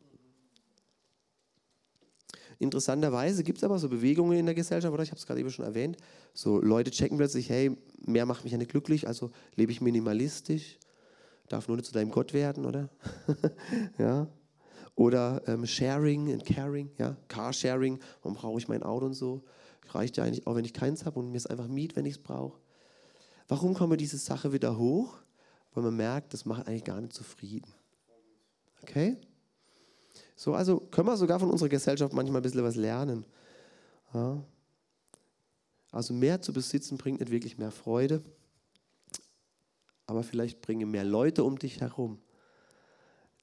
[2.59, 5.51] Interessanterweise gibt es aber so Bewegungen in der Gesellschaft, oder ich habe es gerade eben
[5.51, 5.97] schon erwähnt,
[6.33, 10.79] so Leute checken plötzlich, hey, mehr macht mich ja nicht glücklich, also lebe ich minimalistisch,
[11.49, 12.89] darf nur nicht zu deinem Gott werden, oder?
[13.99, 14.29] ja.
[14.95, 19.43] Oder ähm, Sharing and Caring, ja, Carsharing, warum brauche ich mein Auto und so?
[19.91, 22.15] Reicht ja eigentlich auch, wenn ich keins habe und mir ist einfach Miet, wenn ich
[22.15, 22.59] es brauche.
[23.49, 25.19] Warum kommt diese Sache wieder hoch?
[25.73, 27.73] Weil man merkt, das macht eigentlich gar nicht zufrieden.
[28.83, 29.17] Okay?
[30.35, 33.25] So, also können wir sogar von unserer Gesellschaft manchmal ein bisschen was lernen.
[34.13, 34.43] Ja.
[35.91, 38.23] Also mehr zu besitzen bringt nicht wirklich mehr Freude,
[40.07, 42.19] aber vielleicht bringen mehr Leute um dich herum,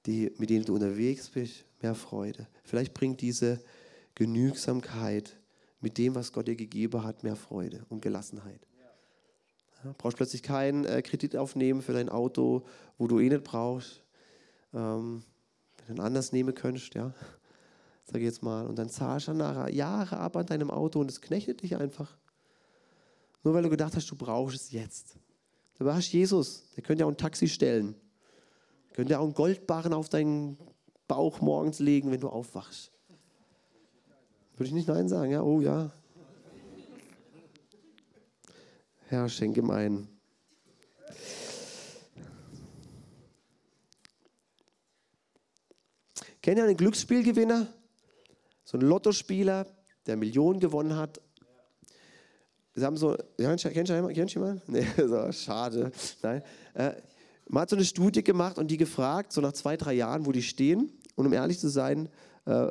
[0.06, 2.48] die, mit denen du unterwegs bist, mehr Freude.
[2.64, 3.64] Vielleicht bringt diese
[4.16, 5.36] Genügsamkeit
[5.82, 8.62] mit dem, was Gott dir gegeben hat, mehr Freude und Gelassenheit.
[9.84, 12.64] Ja, brauchst plötzlich keinen äh, Kredit aufnehmen für dein Auto,
[12.98, 14.04] wo du eh nicht brauchst.
[14.74, 15.24] Ähm,
[15.88, 17.14] wenn du anders nehmen könntest, ja,
[18.06, 21.12] sag ich jetzt mal, und dann zahlst du nachher Jahre ab an deinem Auto und
[21.12, 22.16] es knechtet dich einfach.
[23.44, 25.18] Nur weil du gedacht hast, du brauchst es jetzt.
[25.78, 27.96] Dabei hast Jesus, der könnte ja auch ein Taxi stellen.
[28.94, 30.58] Könnte ja auch einen Goldbarren auf deinen
[31.08, 32.92] Bauch morgens legen, wenn du aufwachst.
[34.56, 35.42] Würde ich nicht Nein sagen, ja?
[35.42, 35.92] Oh ja.
[39.14, 40.08] Herr, schenke ihm ein.
[46.42, 47.68] Kennt ihr einen Glücksspielgewinner?
[48.64, 49.68] So einen Lottospieler,
[50.08, 51.22] der Millionen gewonnen hat.
[52.74, 53.16] Sie haben so?
[53.38, 54.62] Kennst du jemanden?
[54.66, 55.92] Nee, so, schade.
[56.24, 56.42] Nein.
[56.74, 56.94] Äh,
[57.48, 60.32] man hat so eine Studie gemacht und die gefragt, so nach zwei, drei Jahren, wo
[60.32, 60.92] die stehen.
[61.14, 62.10] Und um ehrlich zu sein,
[62.46, 62.68] äh,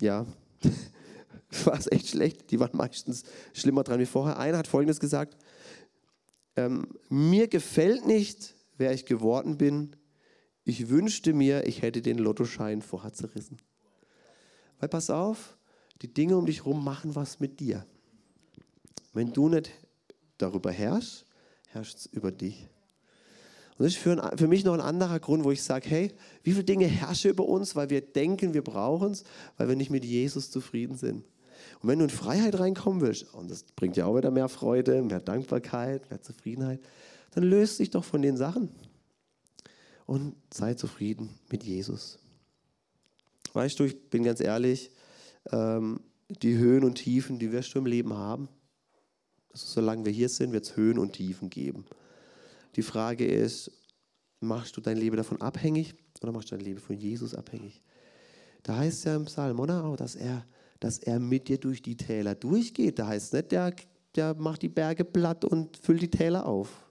[0.00, 0.26] ja,
[1.64, 2.50] war es echt schlecht.
[2.50, 4.40] Die waren meistens schlimmer dran wie vorher.
[4.40, 5.36] Einer hat Folgendes gesagt:
[6.58, 9.96] ähm, Mir gefällt nicht, wer ich geworden bin.
[10.64, 13.58] Ich wünschte mir, ich hätte den Lottoschein vorher zerrissen.
[14.78, 15.56] Weil pass auf,
[16.02, 17.86] die Dinge um dich herum machen was mit dir.
[19.12, 19.70] Wenn du nicht
[20.36, 21.24] darüber herrschst,
[21.68, 22.68] herrscht es über dich.
[23.78, 26.52] Und das ist für, für, mich noch ein anderer Grund, wo ich sage, hey, wie
[26.52, 29.22] viele Dinge herrschen über uns, weil wir denken, wir brauchen es,
[29.56, 31.24] weil wir nicht mit Jesus zufrieden sind.
[31.80, 35.02] Und wenn du in Freiheit reinkommen willst, und das bringt ja auch wieder mehr Freude,
[35.02, 36.80] mehr Dankbarkeit, mehr Zufriedenheit,
[37.32, 38.70] dann löst dich doch von den Sachen
[40.06, 42.18] und sei zufrieden mit Jesus.
[43.52, 44.90] Weißt du, ich bin ganz ehrlich,
[45.52, 48.48] ähm, die Höhen und Tiefen, die wirst du im Leben haben.
[49.52, 51.84] Also solange wir hier sind, wird es Höhen und Tiefen geben.
[52.76, 53.70] Die Frage ist,
[54.40, 57.82] machst du dein Leben davon abhängig oder machst du dein Leben von Jesus abhängig?
[58.62, 59.94] Da heißt es ja im Psalm, oder?
[59.96, 60.44] Dass er,
[60.80, 62.98] dass er mit dir durch die Täler durchgeht.
[62.98, 63.74] Da heißt es nicht, der,
[64.14, 66.88] der macht die Berge platt und füllt die Täler auf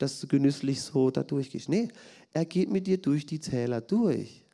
[0.00, 1.68] dass du genüsslich so da durchgehst.
[1.68, 1.88] Nee,
[2.32, 4.44] er geht mit dir durch die Täler durch.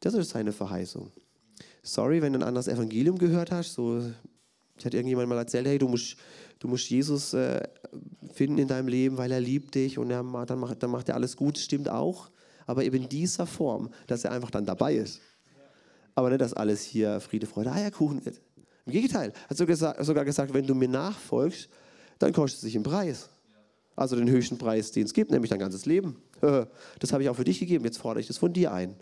[0.00, 1.12] Das ist seine Verheißung.
[1.82, 4.02] Sorry, wenn du ein anderes Evangelium gehört hast, so,
[4.78, 6.16] ich hatte irgendjemand mal erzählt, hey, du musst,
[6.58, 7.62] du musst Jesus äh,
[8.32, 11.16] finden in deinem Leben, weil er liebt dich und er, dann, macht, dann macht er
[11.16, 12.30] alles gut, stimmt auch,
[12.66, 15.20] aber eben in dieser Form, dass er einfach dann dabei ist.
[16.14, 18.40] Aber nicht, dass alles hier Friede, Freude, Eierkuchen wird.
[18.86, 21.68] Im Gegenteil, hat sogar gesagt, wenn du mir nachfolgst,
[22.18, 23.30] dann kostet es sich einen Preis.
[23.96, 26.20] Also den höchsten Preis, den es gibt, nämlich dein ganzes Leben.
[26.98, 28.96] Das habe ich auch für dich gegeben, jetzt fordere ich das von dir ein.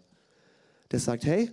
[0.90, 1.50] Der sagt, hey,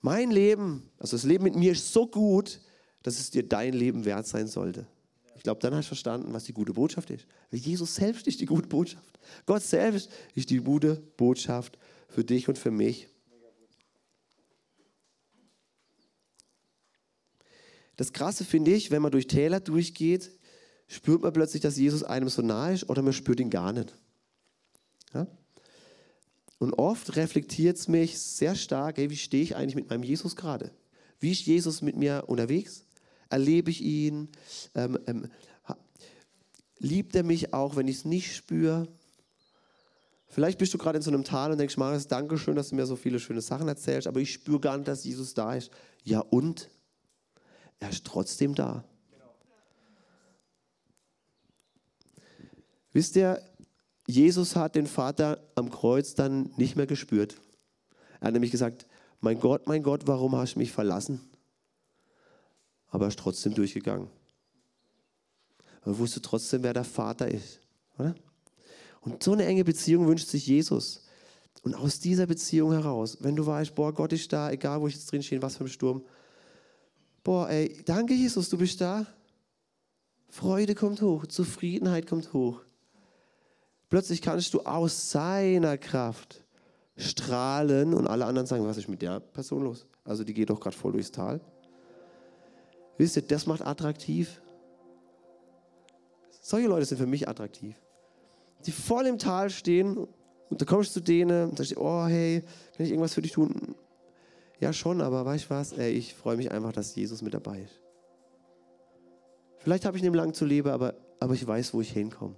[0.00, 2.60] mein Leben, also das Leben mit mir ist so gut,
[3.02, 4.86] dass es dir dein Leben wert sein sollte.
[5.34, 7.26] Ich glaube, dann hast du verstanden, was die gute Botschaft ist.
[7.50, 9.18] Weil Jesus selbst ist die gute Botschaft.
[9.46, 11.78] Gott selbst ist die gute Botschaft
[12.08, 13.08] für dich und für mich.
[17.96, 20.30] Das Krasse finde ich, wenn man durch Täler durchgeht,
[20.86, 23.94] spürt man plötzlich, dass Jesus einem so nahe ist oder man spürt ihn gar nicht.
[25.14, 25.26] Ja?
[26.58, 30.36] Und oft reflektiert es mich sehr stark, hey, wie stehe ich eigentlich mit meinem Jesus
[30.36, 30.70] gerade?
[31.18, 32.84] Wie ist Jesus mit mir unterwegs?
[33.28, 34.28] Erlebe ich ihn?
[34.74, 35.28] Ähm, ähm,
[36.78, 38.88] liebt er mich auch, wenn ich es nicht spüre?
[40.28, 42.76] Vielleicht bist du gerade in so einem Tal und denkst, Marius, danke schön, dass du
[42.76, 45.70] mir so viele schöne Sachen erzählst, aber ich spüre gar nicht, dass Jesus da ist.
[46.04, 46.68] Ja und?
[47.80, 48.84] Er ist trotzdem da.
[52.92, 53.42] Wisst ihr,
[54.06, 57.36] Jesus hat den Vater am Kreuz dann nicht mehr gespürt.
[58.20, 58.86] Er hat nämlich gesagt,
[59.20, 61.20] mein Gott, mein Gott, warum hast du mich verlassen?
[62.88, 64.08] Aber er ist trotzdem durchgegangen.
[65.84, 67.60] Er wusste trotzdem, wer der Vater ist.
[67.98, 68.14] Oder?
[69.00, 71.04] Und so eine enge Beziehung wünscht sich Jesus.
[71.62, 74.94] Und aus dieser Beziehung heraus, wenn du weißt, boah, Gott ist da, egal wo ich
[74.94, 76.02] jetzt drin stehe, was für ein Sturm,
[77.26, 79.04] boah, ey, danke Jesus, du bist da.
[80.28, 82.60] Freude kommt hoch, Zufriedenheit kommt hoch.
[83.88, 86.44] Plötzlich kannst du aus seiner Kraft
[86.96, 89.86] strahlen und alle anderen sagen, was ist mit der Person los?
[90.04, 91.40] Also die geht doch gerade voll durchs Tal.
[92.96, 94.40] Wisst ihr, das macht attraktiv.
[96.40, 97.74] Solche Leute sind für mich attraktiv.
[98.66, 99.96] Die voll im Tal stehen
[100.48, 102.44] und da kommst du zu denen und sagst, oh hey,
[102.76, 103.74] kann ich irgendwas für dich tun?
[104.58, 105.72] Ja schon, aber weißt du was?
[105.72, 107.80] Ey, ich freue mich einfach, dass Jesus mit dabei ist.
[109.58, 112.36] Vielleicht habe ich nicht lang zu leben, aber, aber ich weiß, wo ich hinkomme.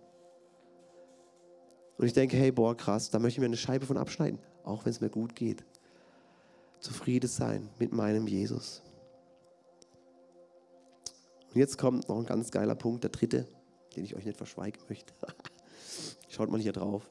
[1.99, 4.85] Und ich denke, hey, boah, krass, da möchte ich mir eine Scheibe von abschneiden, auch
[4.85, 5.65] wenn es mir gut geht.
[6.81, 8.83] Zufrieden sein mit meinem Jesus.
[11.53, 13.47] Und jetzt kommt noch ein ganz geiler Punkt, der dritte,
[13.97, 15.13] den ich euch nicht verschweigen möchte.
[16.29, 17.11] Schaut mal hier drauf.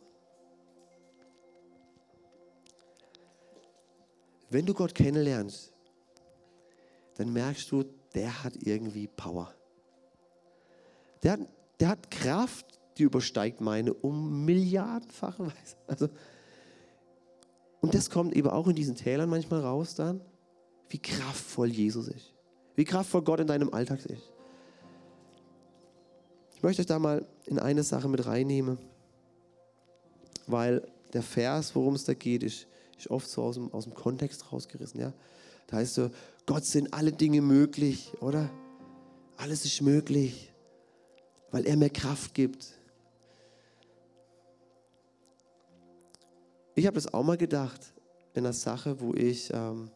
[4.50, 5.74] Wenn du Gott kennenlernst,
[7.16, 7.84] dann merkst du,
[8.14, 9.54] der hat irgendwie Power.
[11.24, 11.40] Der hat,
[11.80, 15.52] der hat Kraft, die übersteigt meine um Milliardenfache.
[15.88, 16.10] Also,
[17.82, 20.22] und das kommt eben auch in diesen Tälern manchmal raus dann,
[20.90, 22.34] wie kraftvoll Jesus ist.
[22.76, 24.34] Wie kraftvoll Gott in deinem Alltag ist.
[26.56, 28.80] Ich möchte euch da mal in eine Sache mit reinnehmen,
[30.48, 33.94] weil der Vers, worum es da geht, ist, ist oft so aus dem, aus dem
[33.94, 35.00] Kontext rausgerissen.
[35.00, 35.14] Ja?
[35.68, 36.10] Da heißt so,
[36.46, 38.50] Gott sind alle Dinge möglich, oder?
[39.36, 40.52] Alles ist möglich,
[41.52, 42.74] weil er mir Kraft gibt.
[46.74, 47.94] Ich habe das auch mal gedacht
[48.34, 49.90] in einer Sache, wo ich, ähm,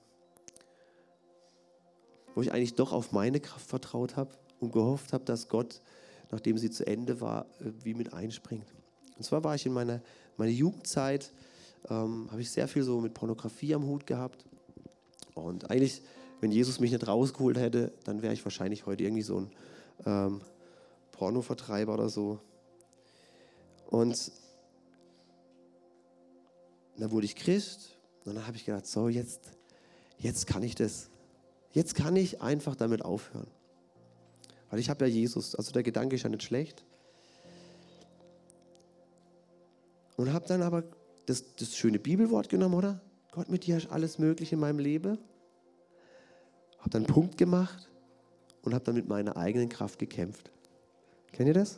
[2.35, 5.81] wo ich eigentlich doch auf meine Kraft vertraut habe und gehofft habe, dass Gott,
[6.31, 8.65] nachdem sie zu Ende war, äh, wie mit einspringt.
[9.15, 10.01] Und zwar war ich in meiner,
[10.37, 11.31] meiner Jugendzeit,
[11.89, 14.45] ähm, habe ich sehr viel so mit Pornografie am Hut gehabt.
[15.33, 16.01] Und eigentlich,
[16.39, 19.51] wenn Jesus mich nicht rausgeholt hätte, dann wäre ich wahrscheinlich heute irgendwie so ein
[20.05, 20.41] ähm,
[21.11, 22.39] Pornovertreiber oder so.
[23.89, 24.31] Und
[26.97, 29.41] dann wurde ich Christ und dann habe ich gedacht, so jetzt,
[30.17, 31.09] jetzt kann ich das.
[31.73, 33.47] Jetzt kann ich einfach damit aufhören.
[34.69, 36.83] Weil ich habe ja Jesus, also der Gedanke ist ja nicht schlecht.
[40.17, 40.83] Und habe dann aber
[41.31, 43.01] das, das schöne Bibelwort genommen, oder?
[43.31, 45.17] Gott, mit dir ist alles möglich in meinem Leben.
[46.79, 47.89] Habe dann einen Punkt gemacht
[48.61, 50.51] und habe dann mit meiner eigenen Kraft gekämpft.
[51.31, 51.77] Kennt ihr das?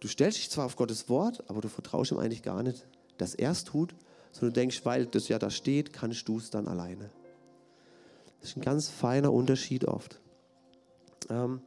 [0.00, 2.86] Du stellst dich zwar auf Gottes Wort, aber du vertraust ihm eigentlich gar nicht,
[3.18, 3.94] dass er es tut,
[4.32, 7.10] sondern du denkst, weil das ja da steht, kannst du es dann alleine.
[8.40, 10.18] Das ist ein ganz feiner Unterschied oft.
[11.28, 11.60] Ähm,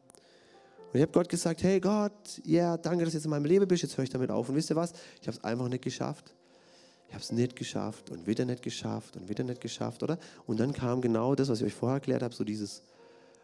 [0.91, 3.45] und ich habe Gott gesagt, hey Gott, ja, yeah, danke, dass du jetzt in meinem
[3.45, 4.49] Leben bist, jetzt höre ich damit auf.
[4.49, 4.93] Und wisst ihr was?
[5.21, 6.33] Ich habe es einfach nicht geschafft.
[7.13, 10.17] Ich habe es nicht geschafft und wieder nicht geschafft und wieder nicht geschafft, oder?
[10.47, 12.81] Und dann kam genau das, was ich euch vorher erklärt habe, so dieses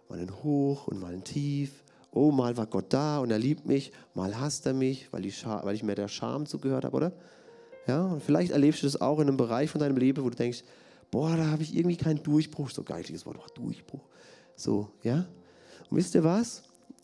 [0.10, 1.84] mal ein Hoch und mal ein Tief.
[2.12, 5.46] Oh, mal war Gott da und er liebt mich, mal hasst er mich, weil ich,
[5.46, 7.12] weil ich mehr der Scham zugehört habe, oder?
[7.86, 10.36] Ja, und vielleicht erlebst du das auch in einem Bereich von deinem Leben, wo du
[10.36, 10.64] denkst,
[11.12, 14.08] boah, da habe ich irgendwie keinen Durchbruch, so geistliches Wort, oh, Durchbruch.
[14.56, 15.28] So, ja?
[15.92, 16.64] Und wisst ihr was?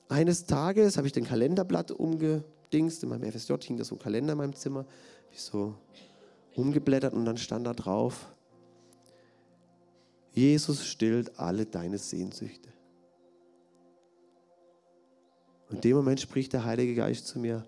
[0.09, 4.31] Eines Tages habe ich den Kalenderblatt umgedingst, in meinem FSJ hing da so ein Kalender
[4.31, 4.87] in meinem Zimmer,
[5.31, 5.75] ich so
[6.55, 8.33] umgeblättert und dann stand da drauf,
[10.31, 12.69] Jesus stillt alle deine Sehnsüchte.
[15.69, 17.65] Und in dem Moment spricht der Heilige Geist zu mir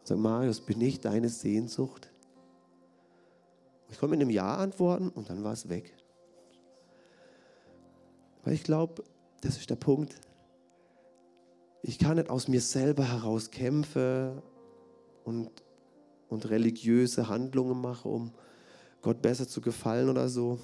[0.00, 2.10] und sagt, Marius, bin ich deine Sehnsucht?
[3.90, 5.94] Ich konnte mit einem Ja antworten und dann war es weg.
[8.44, 9.04] Weil ich glaube,
[9.42, 10.14] das ist der Punkt.
[11.82, 14.42] Ich kann nicht aus mir selber heraus kämpfen
[15.24, 15.50] und
[16.28, 18.32] und religiöse Handlungen mache, um
[19.02, 20.58] Gott besser zu gefallen oder so,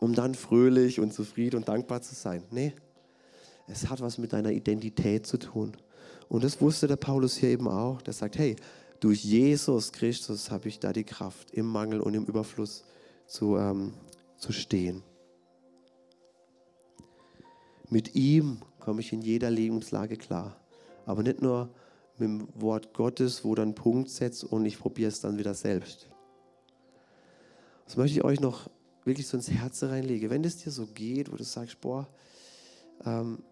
[0.00, 2.42] um dann fröhlich und zufrieden und dankbar zu sein.
[2.50, 2.74] Nee,
[3.68, 5.76] es hat was mit deiner Identität zu tun.
[6.28, 8.02] Und das wusste der Paulus hier eben auch.
[8.02, 8.56] Der sagt, hey,
[9.00, 12.84] durch Jesus Christus habe ich da die Kraft, im Mangel und im Überfluss
[13.26, 13.92] zu, ähm,
[14.36, 15.02] zu stehen.
[17.88, 20.56] Mit ihm komme ich in jeder Lebenslage klar.
[21.04, 21.68] Aber nicht nur
[22.18, 26.08] mit dem Wort Gottes, wo dann Punkt setzt und ich probiere es dann wieder selbst.
[27.84, 28.70] Das möchte ich euch noch
[29.04, 30.30] wirklich so ins Herz reinlegen.
[30.30, 32.08] Wenn es dir so geht, wo du sagst, boah,
[33.04, 33.42] ähm,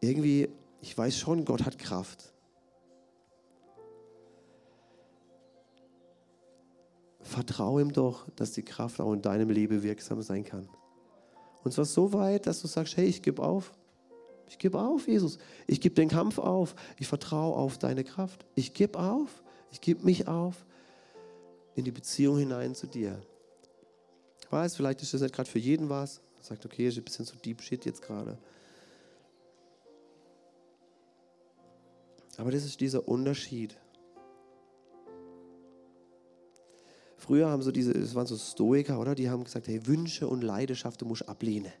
[0.00, 0.48] irgendwie,
[0.80, 2.32] ich weiß schon, Gott hat Kraft.
[7.30, 10.68] vertraue ihm doch, dass die Kraft auch in deinem Leben wirksam sein kann.
[11.62, 13.72] Und zwar so weit, dass du sagst, hey, ich gebe auf.
[14.50, 15.38] Ich gebe auf, Jesus.
[15.68, 16.74] Ich gebe den Kampf auf.
[16.98, 18.44] Ich vertraue auf deine Kraft.
[18.56, 19.42] Ich gebe auf.
[19.70, 20.66] Ich gebe mich auf
[21.76, 23.22] in die Beziehung hinein zu dir.
[24.42, 26.20] Ich weiß, vielleicht ist das nicht gerade für jeden was.
[26.40, 28.36] Sagt, okay, ist ein bisschen so deep shit jetzt gerade.
[32.36, 33.76] Aber das ist dieser Unterschied.
[37.18, 39.14] Früher haben so diese, das waren so Stoiker, oder?
[39.14, 41.72] Die haben gesagt, hey, Wünsche und Leidenschaft, du musst ablehnen.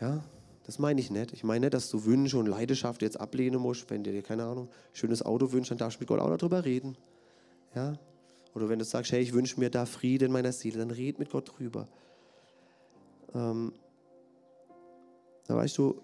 [0.00, 0.22] Ja,
[0.70, 1.32] das meine ich nicht.
[1.32, 4.68] Ich meine nicht, dass du Wünsche und Leidenschaft jetzt ablehnen musst, wenn dir, keine Ahnung,
[4.92, 6.96] schönes Auto wünschst, dann darfst du mit Gott auch darüber reden.
[7.74, 7.94] Ja?
[8.54, 11.18] Oder wenn du sagst, hey, ich wünsche mir da Frieden in meiner Seele, dann red
[11.18, 11.88] mit Gott drüber.
[13.34, 13.72] Ähm,
[15.48, 16.00] da weißt du,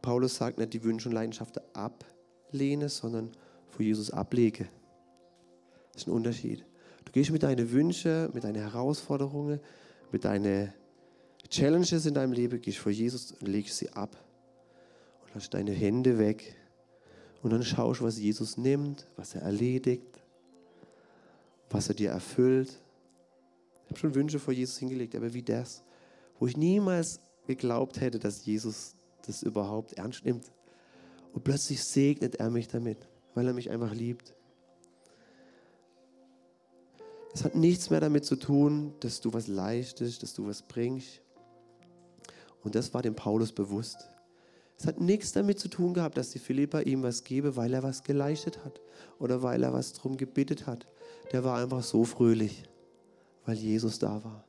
[0.00, 3.30] Paulus sagt nicht, die Wünsche und Leidenschaften ablehne, sondern
[3.68, 4.70] vor Jesus ablege.
[5.92, 6.64] Das ist ein Unterschied.
[7.04, 9.60] Du gehst mit deinen Wünschen, mit deinen Herausforderungen,
[10.10, 10.72] mit deinen
[11.52, 14.16] Challenges in deinem Leben, gehst vor Jesus und legst sie ab.
[15.22, 16.56] Und lässt deine Hände weg.
[17.42, 20.22] Und dann schaust, was Jesus nimmt, was er erledigt,
[21.68, 22.80] was er dir erfüllt.
[23.84, 25.82] Ich habe schon Wünsche vor Jesus hingelegt, aber wie das,
[26.38, 28.94] wo ich niemals geglaubt hätte, dass Jesus
[29.26, 30.50] das überhaupt ernst nimmt.
[31.34, 34.34] Und plötzlich segnet er mich damit, weil er mich einfach liebt.
[37.34, 41.21] Es hat nichts mehr damit zu tun, dass du was leistest, dass du was bringst.
[42.62, 44.08] Und das war dem Paulus bewusst.
[44.78, 47.82] Es hat nichts damit zu tun gehabt, dass die Philippa ihm was gebe, weil er
[47.82, 48.80] was geleistet hat
[49.18, 50.86] oder weil er was drum gebittet hat.
[51.30, 52.64] Der war einfach so fröhlich,
[53.46, 54.44] weil Jesus da war.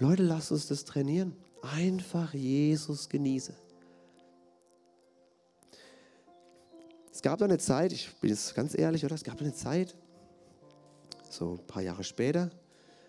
[0.00, 1.36] Leute, lasst uns das trainieren.
[1.62, 3.52] Einfach Jesus genieße.
[7.12, 9.16] Es gab eine Zeit, ich bin jetzt ganz ehrlich, oder?
[9.16, 9.96] Es gab eine Zeit,
[11.28, 12.50] so ein paar Jahre später,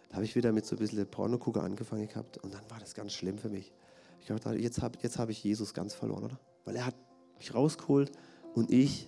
[0.10, 2.95] da habe ich wieder mit so ein bisschen Pornogucker angefangen gehabt und dann war das
[2.95, 3.72] ganz schlimm für mich.
[4.22, 6.39] Ich dachte, jetzt habe jetzt hab ich Jesus ganz verloren, oder?
[6.65, 6.95] Weil er hat
[7.38, 8.11] mich rausgeholt
[8.53, 9.07] und ich,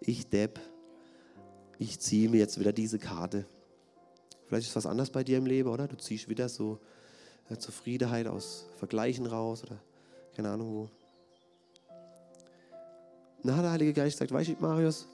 [0.00, 0.60] ich Depp,
[1.78, 3.46] ich ziehe mir jetzt wieder diese Karte.
[4.46, 5.86] Vielleicht ist was anders bei dir im Leben, oder?
[5.86, 6.78] Du ziehst wieder so
[7.48, 9.78] äh, Zufriedenheit aus Vergleichen raus oder
[10.34, 10.90] keine Ahnung wo.
[13.42, 15.06] Dann hat der Heilige Geist gesagt, weißt du, Marius,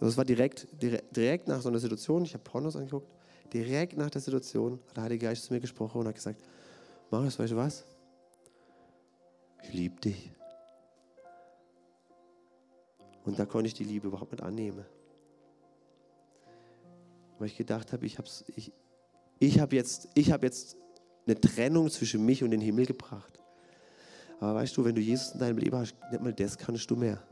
[0.00, 3.06] das war direkt, direkt, direkt nach so einer Situation, ich habe Pornos angeguckt,
[3.52, 6.42] direkt nach der Situation hat der Heilige Geist zu mir gesprochen und hat gesagt,
[7.10, 7.84] Marius, weißt du was?
[9.62, 10.30] Ich liebe dich.
[13.24, 14.84] Und da konnte ich die Liebe überhaupt nicht annehmen.
[17.38, 18.72] Weil ich gedacht habe, ich habe ich,
[19.38, 20.76] ich hab jetzt, hab jetzt
[21.26, 23.38] eine Trennung zwischen mich und den Himmel gebracht.
[24.40, 26.96] Aber weißt du, wenn du Jesus in deinem Leben hast, nicht mal das kannst du
[26.96, 27.22] mehr.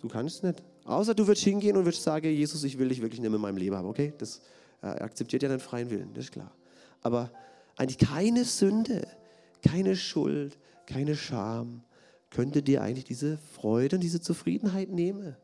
[0.00, 0.62] Du kannst es nicht.
[0.84, 3.42] Außer du wirst hingehen und wirst sagen, Jesus, ich will dich wirklich nicht mehr in
[3.42, 3.88] meinem Leben haben.
[3.88, 4.40] Okay, das
[4.82, 6.52] äh, akzeptiert ja deinen freien Willen, das ist klar.
[7.02, 7.30] Aber
[7.76, 9.06] eigentlich keine Sünde,
[9.62, 10.56] keine Schuld,
[10.86, 11.82] keine Scham
[12.30, 15.36] könnte dir eigentlich diese Freude und diese Zufriedenheit nehmen.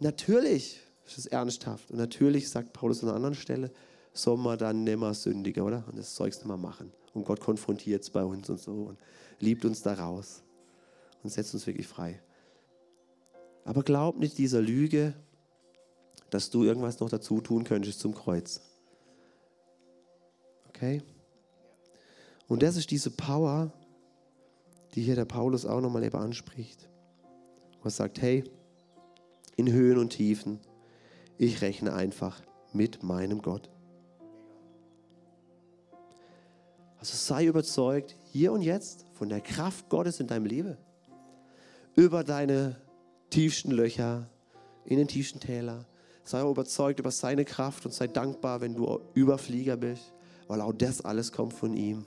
[0.00, 1.90] Natürlich ist es ernsthaft.
[1.90, 3.70] Und natürlich sagt Paulus an einer anderen Stelle,
[4.12, 5.84] soll man dann nimmer sündiger, oder?
[5.88, 6.92] Und das Zeugs nicht mehr machen.
[7.14, 8.98] Und Gott konfrontiert es bei uns und so und
[9.40, 10.42] liebt uns da raus
[11.22, 12.20] und setzt uns wirklich frei.
[13.64, 15.14] Aber glaub nicht dieser Lüge,
[16.30, 18.60] dass du irgendwas noch dazu tun könntest zum Kreuz.
[20.68, 21.02] Okay?
[22.46, 23.72] Und das ist diese Power,
[24.98, 26.88] die hier der Paulus auch nochmal eben anspricht.
[27.84, 28.42] er sagt, hey,
[29.54, 30.58] in Höhen und Tiefen,
[31.36, 32.42] ich rechne einfach
[32.72, 33.70] mit meinem Gott.
[36.98, 40.76] Also sei überzeugt, hier und jetzt, von der Kraft Gottes in deinem Leben.
[41.94, 42.74] Über deine
[43.30, 44.28] tiefsten Löcher,
[44.84, 45.86] in den tiefsten Täler.
[46.24, 50.12] Sei überzeugt über seine Kraft und sei dankbar, wenn du Überflieger bist,
[50.48, 52.04] weil auch das alles kommt von ihm.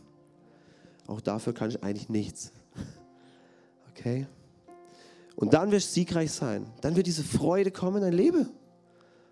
[1.07, 2.51] Auch dafür kann ich eigentlich nichts.
[4.01, 4.25] Okay?
[5.35, 6.65] Und dann wirst du siegreich sein.
[6.81, 8.49] Dann wird diese Freude kommen in dein Leben.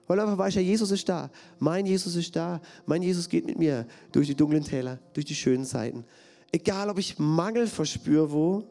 [0.07, 1.29] Weil einfach weißt ja, Jesus ist da.
[1.59, 2.61] Mein Jesus ist da.
[2.85, 6.05] Mein Jesus geht mit mir durch die dunklen Täler, durch die schönen Zeiten.
[6.51, 8.63] Egal, ob ich Mangel verspüre wo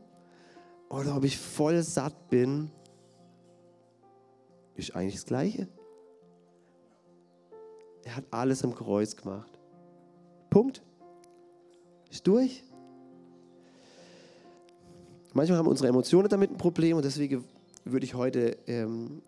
[0.89, 2.71] oder ob ich voll satt bin,
[4.75, 5.69] ist eigentlich das Gleiche.
[8.05, 9.51] Er hat alles am Kreuz gemacht.
[10.51, 10.83] Punkt.
[12.11, 12.65] Ist durch.
[15.39, 17.45] Manchmal haben unsere Emotionen damit ein Problem und deswegen
[17.85, 19.23] würde ich heute ähm,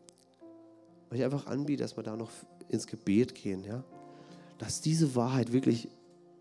[1.13, 2.31] euch einfach anbieten, dass wir da noch
[2.69, 3.85] ins Gebet gehen, ja?
[4.59, 5.87] Dass diese Wahrheit wirklich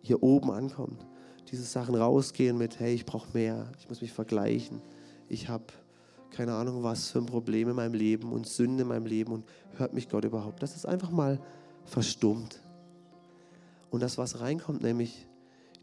[0.02, 1.06] hier oben ankommt.
[1.52, 4.82] Diese Sachen rausgehen mit, hey, ich brauche mehr, ich muss mich vergleichen,
[5.28, 5.66] ich habe
[6.32, 9.46] keine Ahnung was für ein Problem in meinem Leben und Sünde in meinem Leben und
[9.78, 10.64] hört mich Gott überhaupt.
[10.64, 11.40] Dass es einfach mal
[11.86, 12.60] verstummt.
[13.92, 15.28] Und das, was reinkommt, nämlich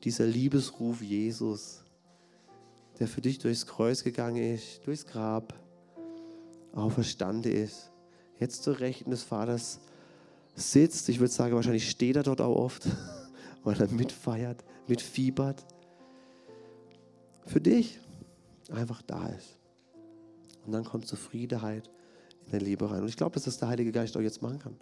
[0.03, 1.86] dieser Liebesruf Jesus,
[2.99, 5.55] der für dich durchs Kreuz gegangen ist, durchs Grab,
[6.73, 7.91] auferstanden ist,
[8.39, 9.81] jetzt zur Rechten des Vaters
[10.55, 11.09] sitzt.
[11.09, 12.87] Ich würde sagen, wahrscheinlich steht er dort auch oft,
[13.65, 15.65] weil er mitfeiert, mitfiebert.
[17.47, 17.99] Für dich
[18.71, 19.57] einfach da ist.
[20.67, 21.89] Und dann kommt Zufriedenheit
[22.45, 23.03] in dein Leben rein.
[23.03, 24.77] Und ich glaube, dass das der Heilige Geist auch jetzt machen kann.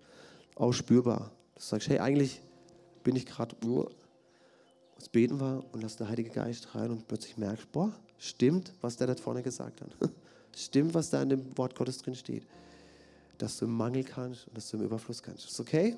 [0.54, 1.30] Auch spürbar.
[1.54, 2.40] Du sagst, hey, eigentlich
[3.02, 3.54] bin ich gerade,
[4.96, 8.96] jetzt beten wir und lass der Heilige Geist rein und plötzlich merkst, boah, stimmt, was
[8.96, 9.90] der da vorne gesagt hat.
[10.56, 12.46] stimmt, was da in dem Wort Gottes drin steht.
[13.38, 15.46] Dass du im Mangel kannst und dass du im Überfluss kannst.
[15.46, 15.96] Ist okay?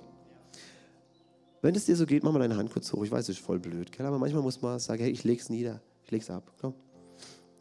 [1.63, 3.05] Wenn es dir so geht, mach mal deine Hand kurz hoch.
[3.05, 4.07] Ich weiß, es ist voll blöd, gell?
[4.07, 6.53] aber manchmal muss man sagen, hey, ich leg's nieder, ich leg's ab.
[6.61, 6.75] Komm.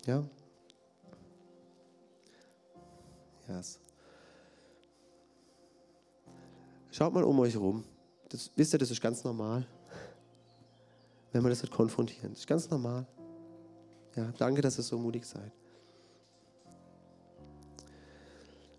[0.05, 0.23] Ja?
[3.47, 3.79] Yes.
[6.91, 7.83] Schaut mal um euch herum.
[8.29, 9.67] Das, wisst ihr, das ist ganz normal.
[11.35, 12.29] Wenn wir das halt konfrontieren.
[12.29, 13.05] Das ist ganz normal.
[14.15, 15.51] Ja, danke, dass ihr so mutig seid.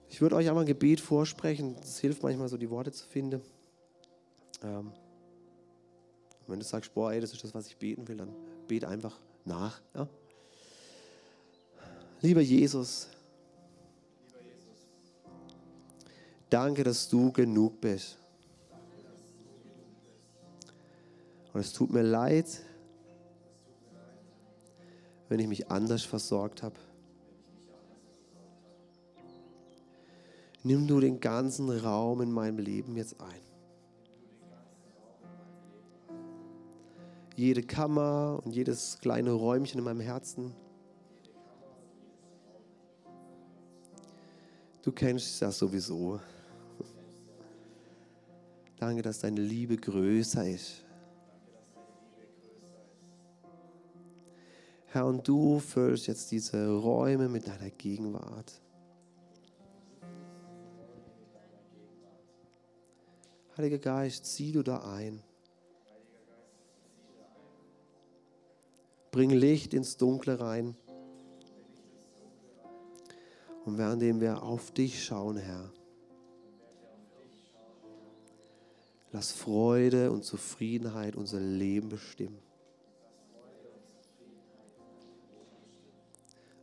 [0.09, 1.77] Ich würde euch einmal ein Gebet vorsprechen.
[1.83, 3.43] Es hilft manchmal so, die Worte zu finden.
[4.63, 4.91] Ähm,
[6.47, 8.35] wenn du sagst, boah, ey, das ist das, was ich beten will, dann
[8.67, 9.79] bete einfach nach.
[9.95, 10.09] Ja?
[12.23, 13.09] Lieber Jesus,
[16.49, 18.17] danke, dass du genug bist.
[21.57, 22.61] Und es tut mir leid,
[25.31, 26.77] wenn ich mich anders versorgt habe.
[30.65, 33.41] Nimm du den ganzen Raum in meinem Leben jetzt ein.
[37.37, 40.53] Jede Kammer und jedes kleine Räumchen in meinem Herzen.
[44.83, 46.21] Du kennst das sowieso.
[48.79, 50.86] Danke, dass deine Liebe größer ist.
[54.97, 58.63] Herr, und du füllst jetzt diese Räume mit deiner Gegenwart.
[63.59, 65.23] Heiliger Geist, zieh du da ein.
[69.11, 70.75] Bring Licht ins Dunkle rein.
[73.67, 75.71] Und währenddem wir auf dich schauen, Herr,
[79.13, 82.46] lass Freude und Zufriedenheit unser Leben bestimmen.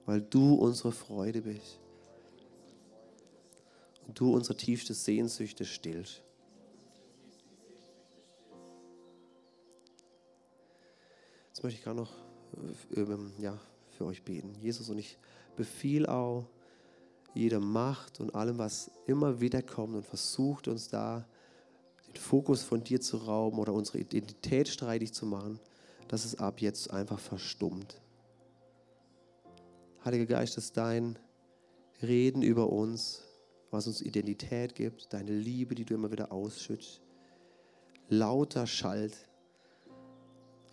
[0.06, 1.80] Weil du unsere Freude bist.
[4.08, 6.22] Und du unsere tiefste Sehnsüchte stillst.
[11.50, 12.12] Jetzt möchte ich gerade noch
[12.96, 13.58] ähm, ja,
[13.98, 14.54] für euch beten.
[14.60, 15.18] Jesus, und ich
[15.56, 16.46] befehle auch
[17.34, 21.26] jeder Macht und allem, was immer wieder kommt und versucht, uns da
[22.08, 25.60] den Fokus von dir zu rauben oder unsere Identität streitig zu machen,
[26.08, 28.02] dass es ab jetzt einfach verstummt.
[30.06, 31.18] Heiliger Geist, dass dein
[32.02, 33.24] Reden über uns,
[33.72, 37.02] was uns Identität gibt, deine Liebe, die du immer wieder ausschützt,
[38.10, 39.16] lauter schallt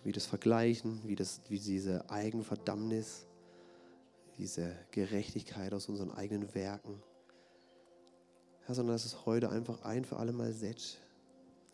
[0.03, 3.25] wie das Vergleichen, wie, das, wie diese Eigenverdammnis,
[4.37, 7.01] diese Gerechtigkeit aus unseren eigenen Werken.
[8.65, 10.97] Herr, sondern dass es heute einfach ein für alle Mal setzt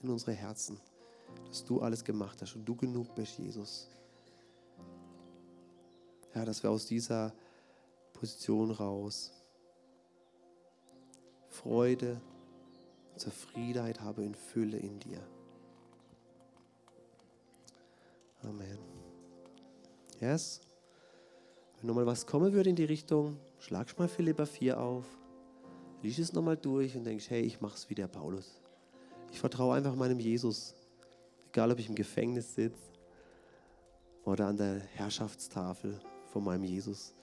[0.03, 0.79] in unsere Herzen,
[1.47, 3.89] dass du alles gemacht hast und du genug bist, Jesus.
[6.33, 7.33] Herr, dass wir aus dieser
[8.19, 9.31] Position raus
[11.49, 12.21] Freude,
[13.15, 15.19] Zufriedenheit haben in Fülle in dir.
[18.43, 18.77] Amen.
[20.19, 20.61] Yes?
[21.77, 25.05] Wenn nochmal was kommen würde in die Richtung, schlagst mal Philippa 4 auf,
[26.03, 28.61] lies es nochmal durch und denkst, hey, ich mach's wie der Paulus.
[29.31, 30.75] Ich vertraue einfach meinem Jesus.
[31.49, 32.93] Egal, ob ich im Gefängnis sitze
[34.25, 35.99] oder an der Herrschaftstafel
[36.31, 37.16] von meinem Jesus.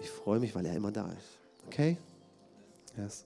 [0.00, 1.38] Ich freue mich, weil er immer da ist.
[1.66, 1.96] Okay?
[2.96, 3.24] Yes.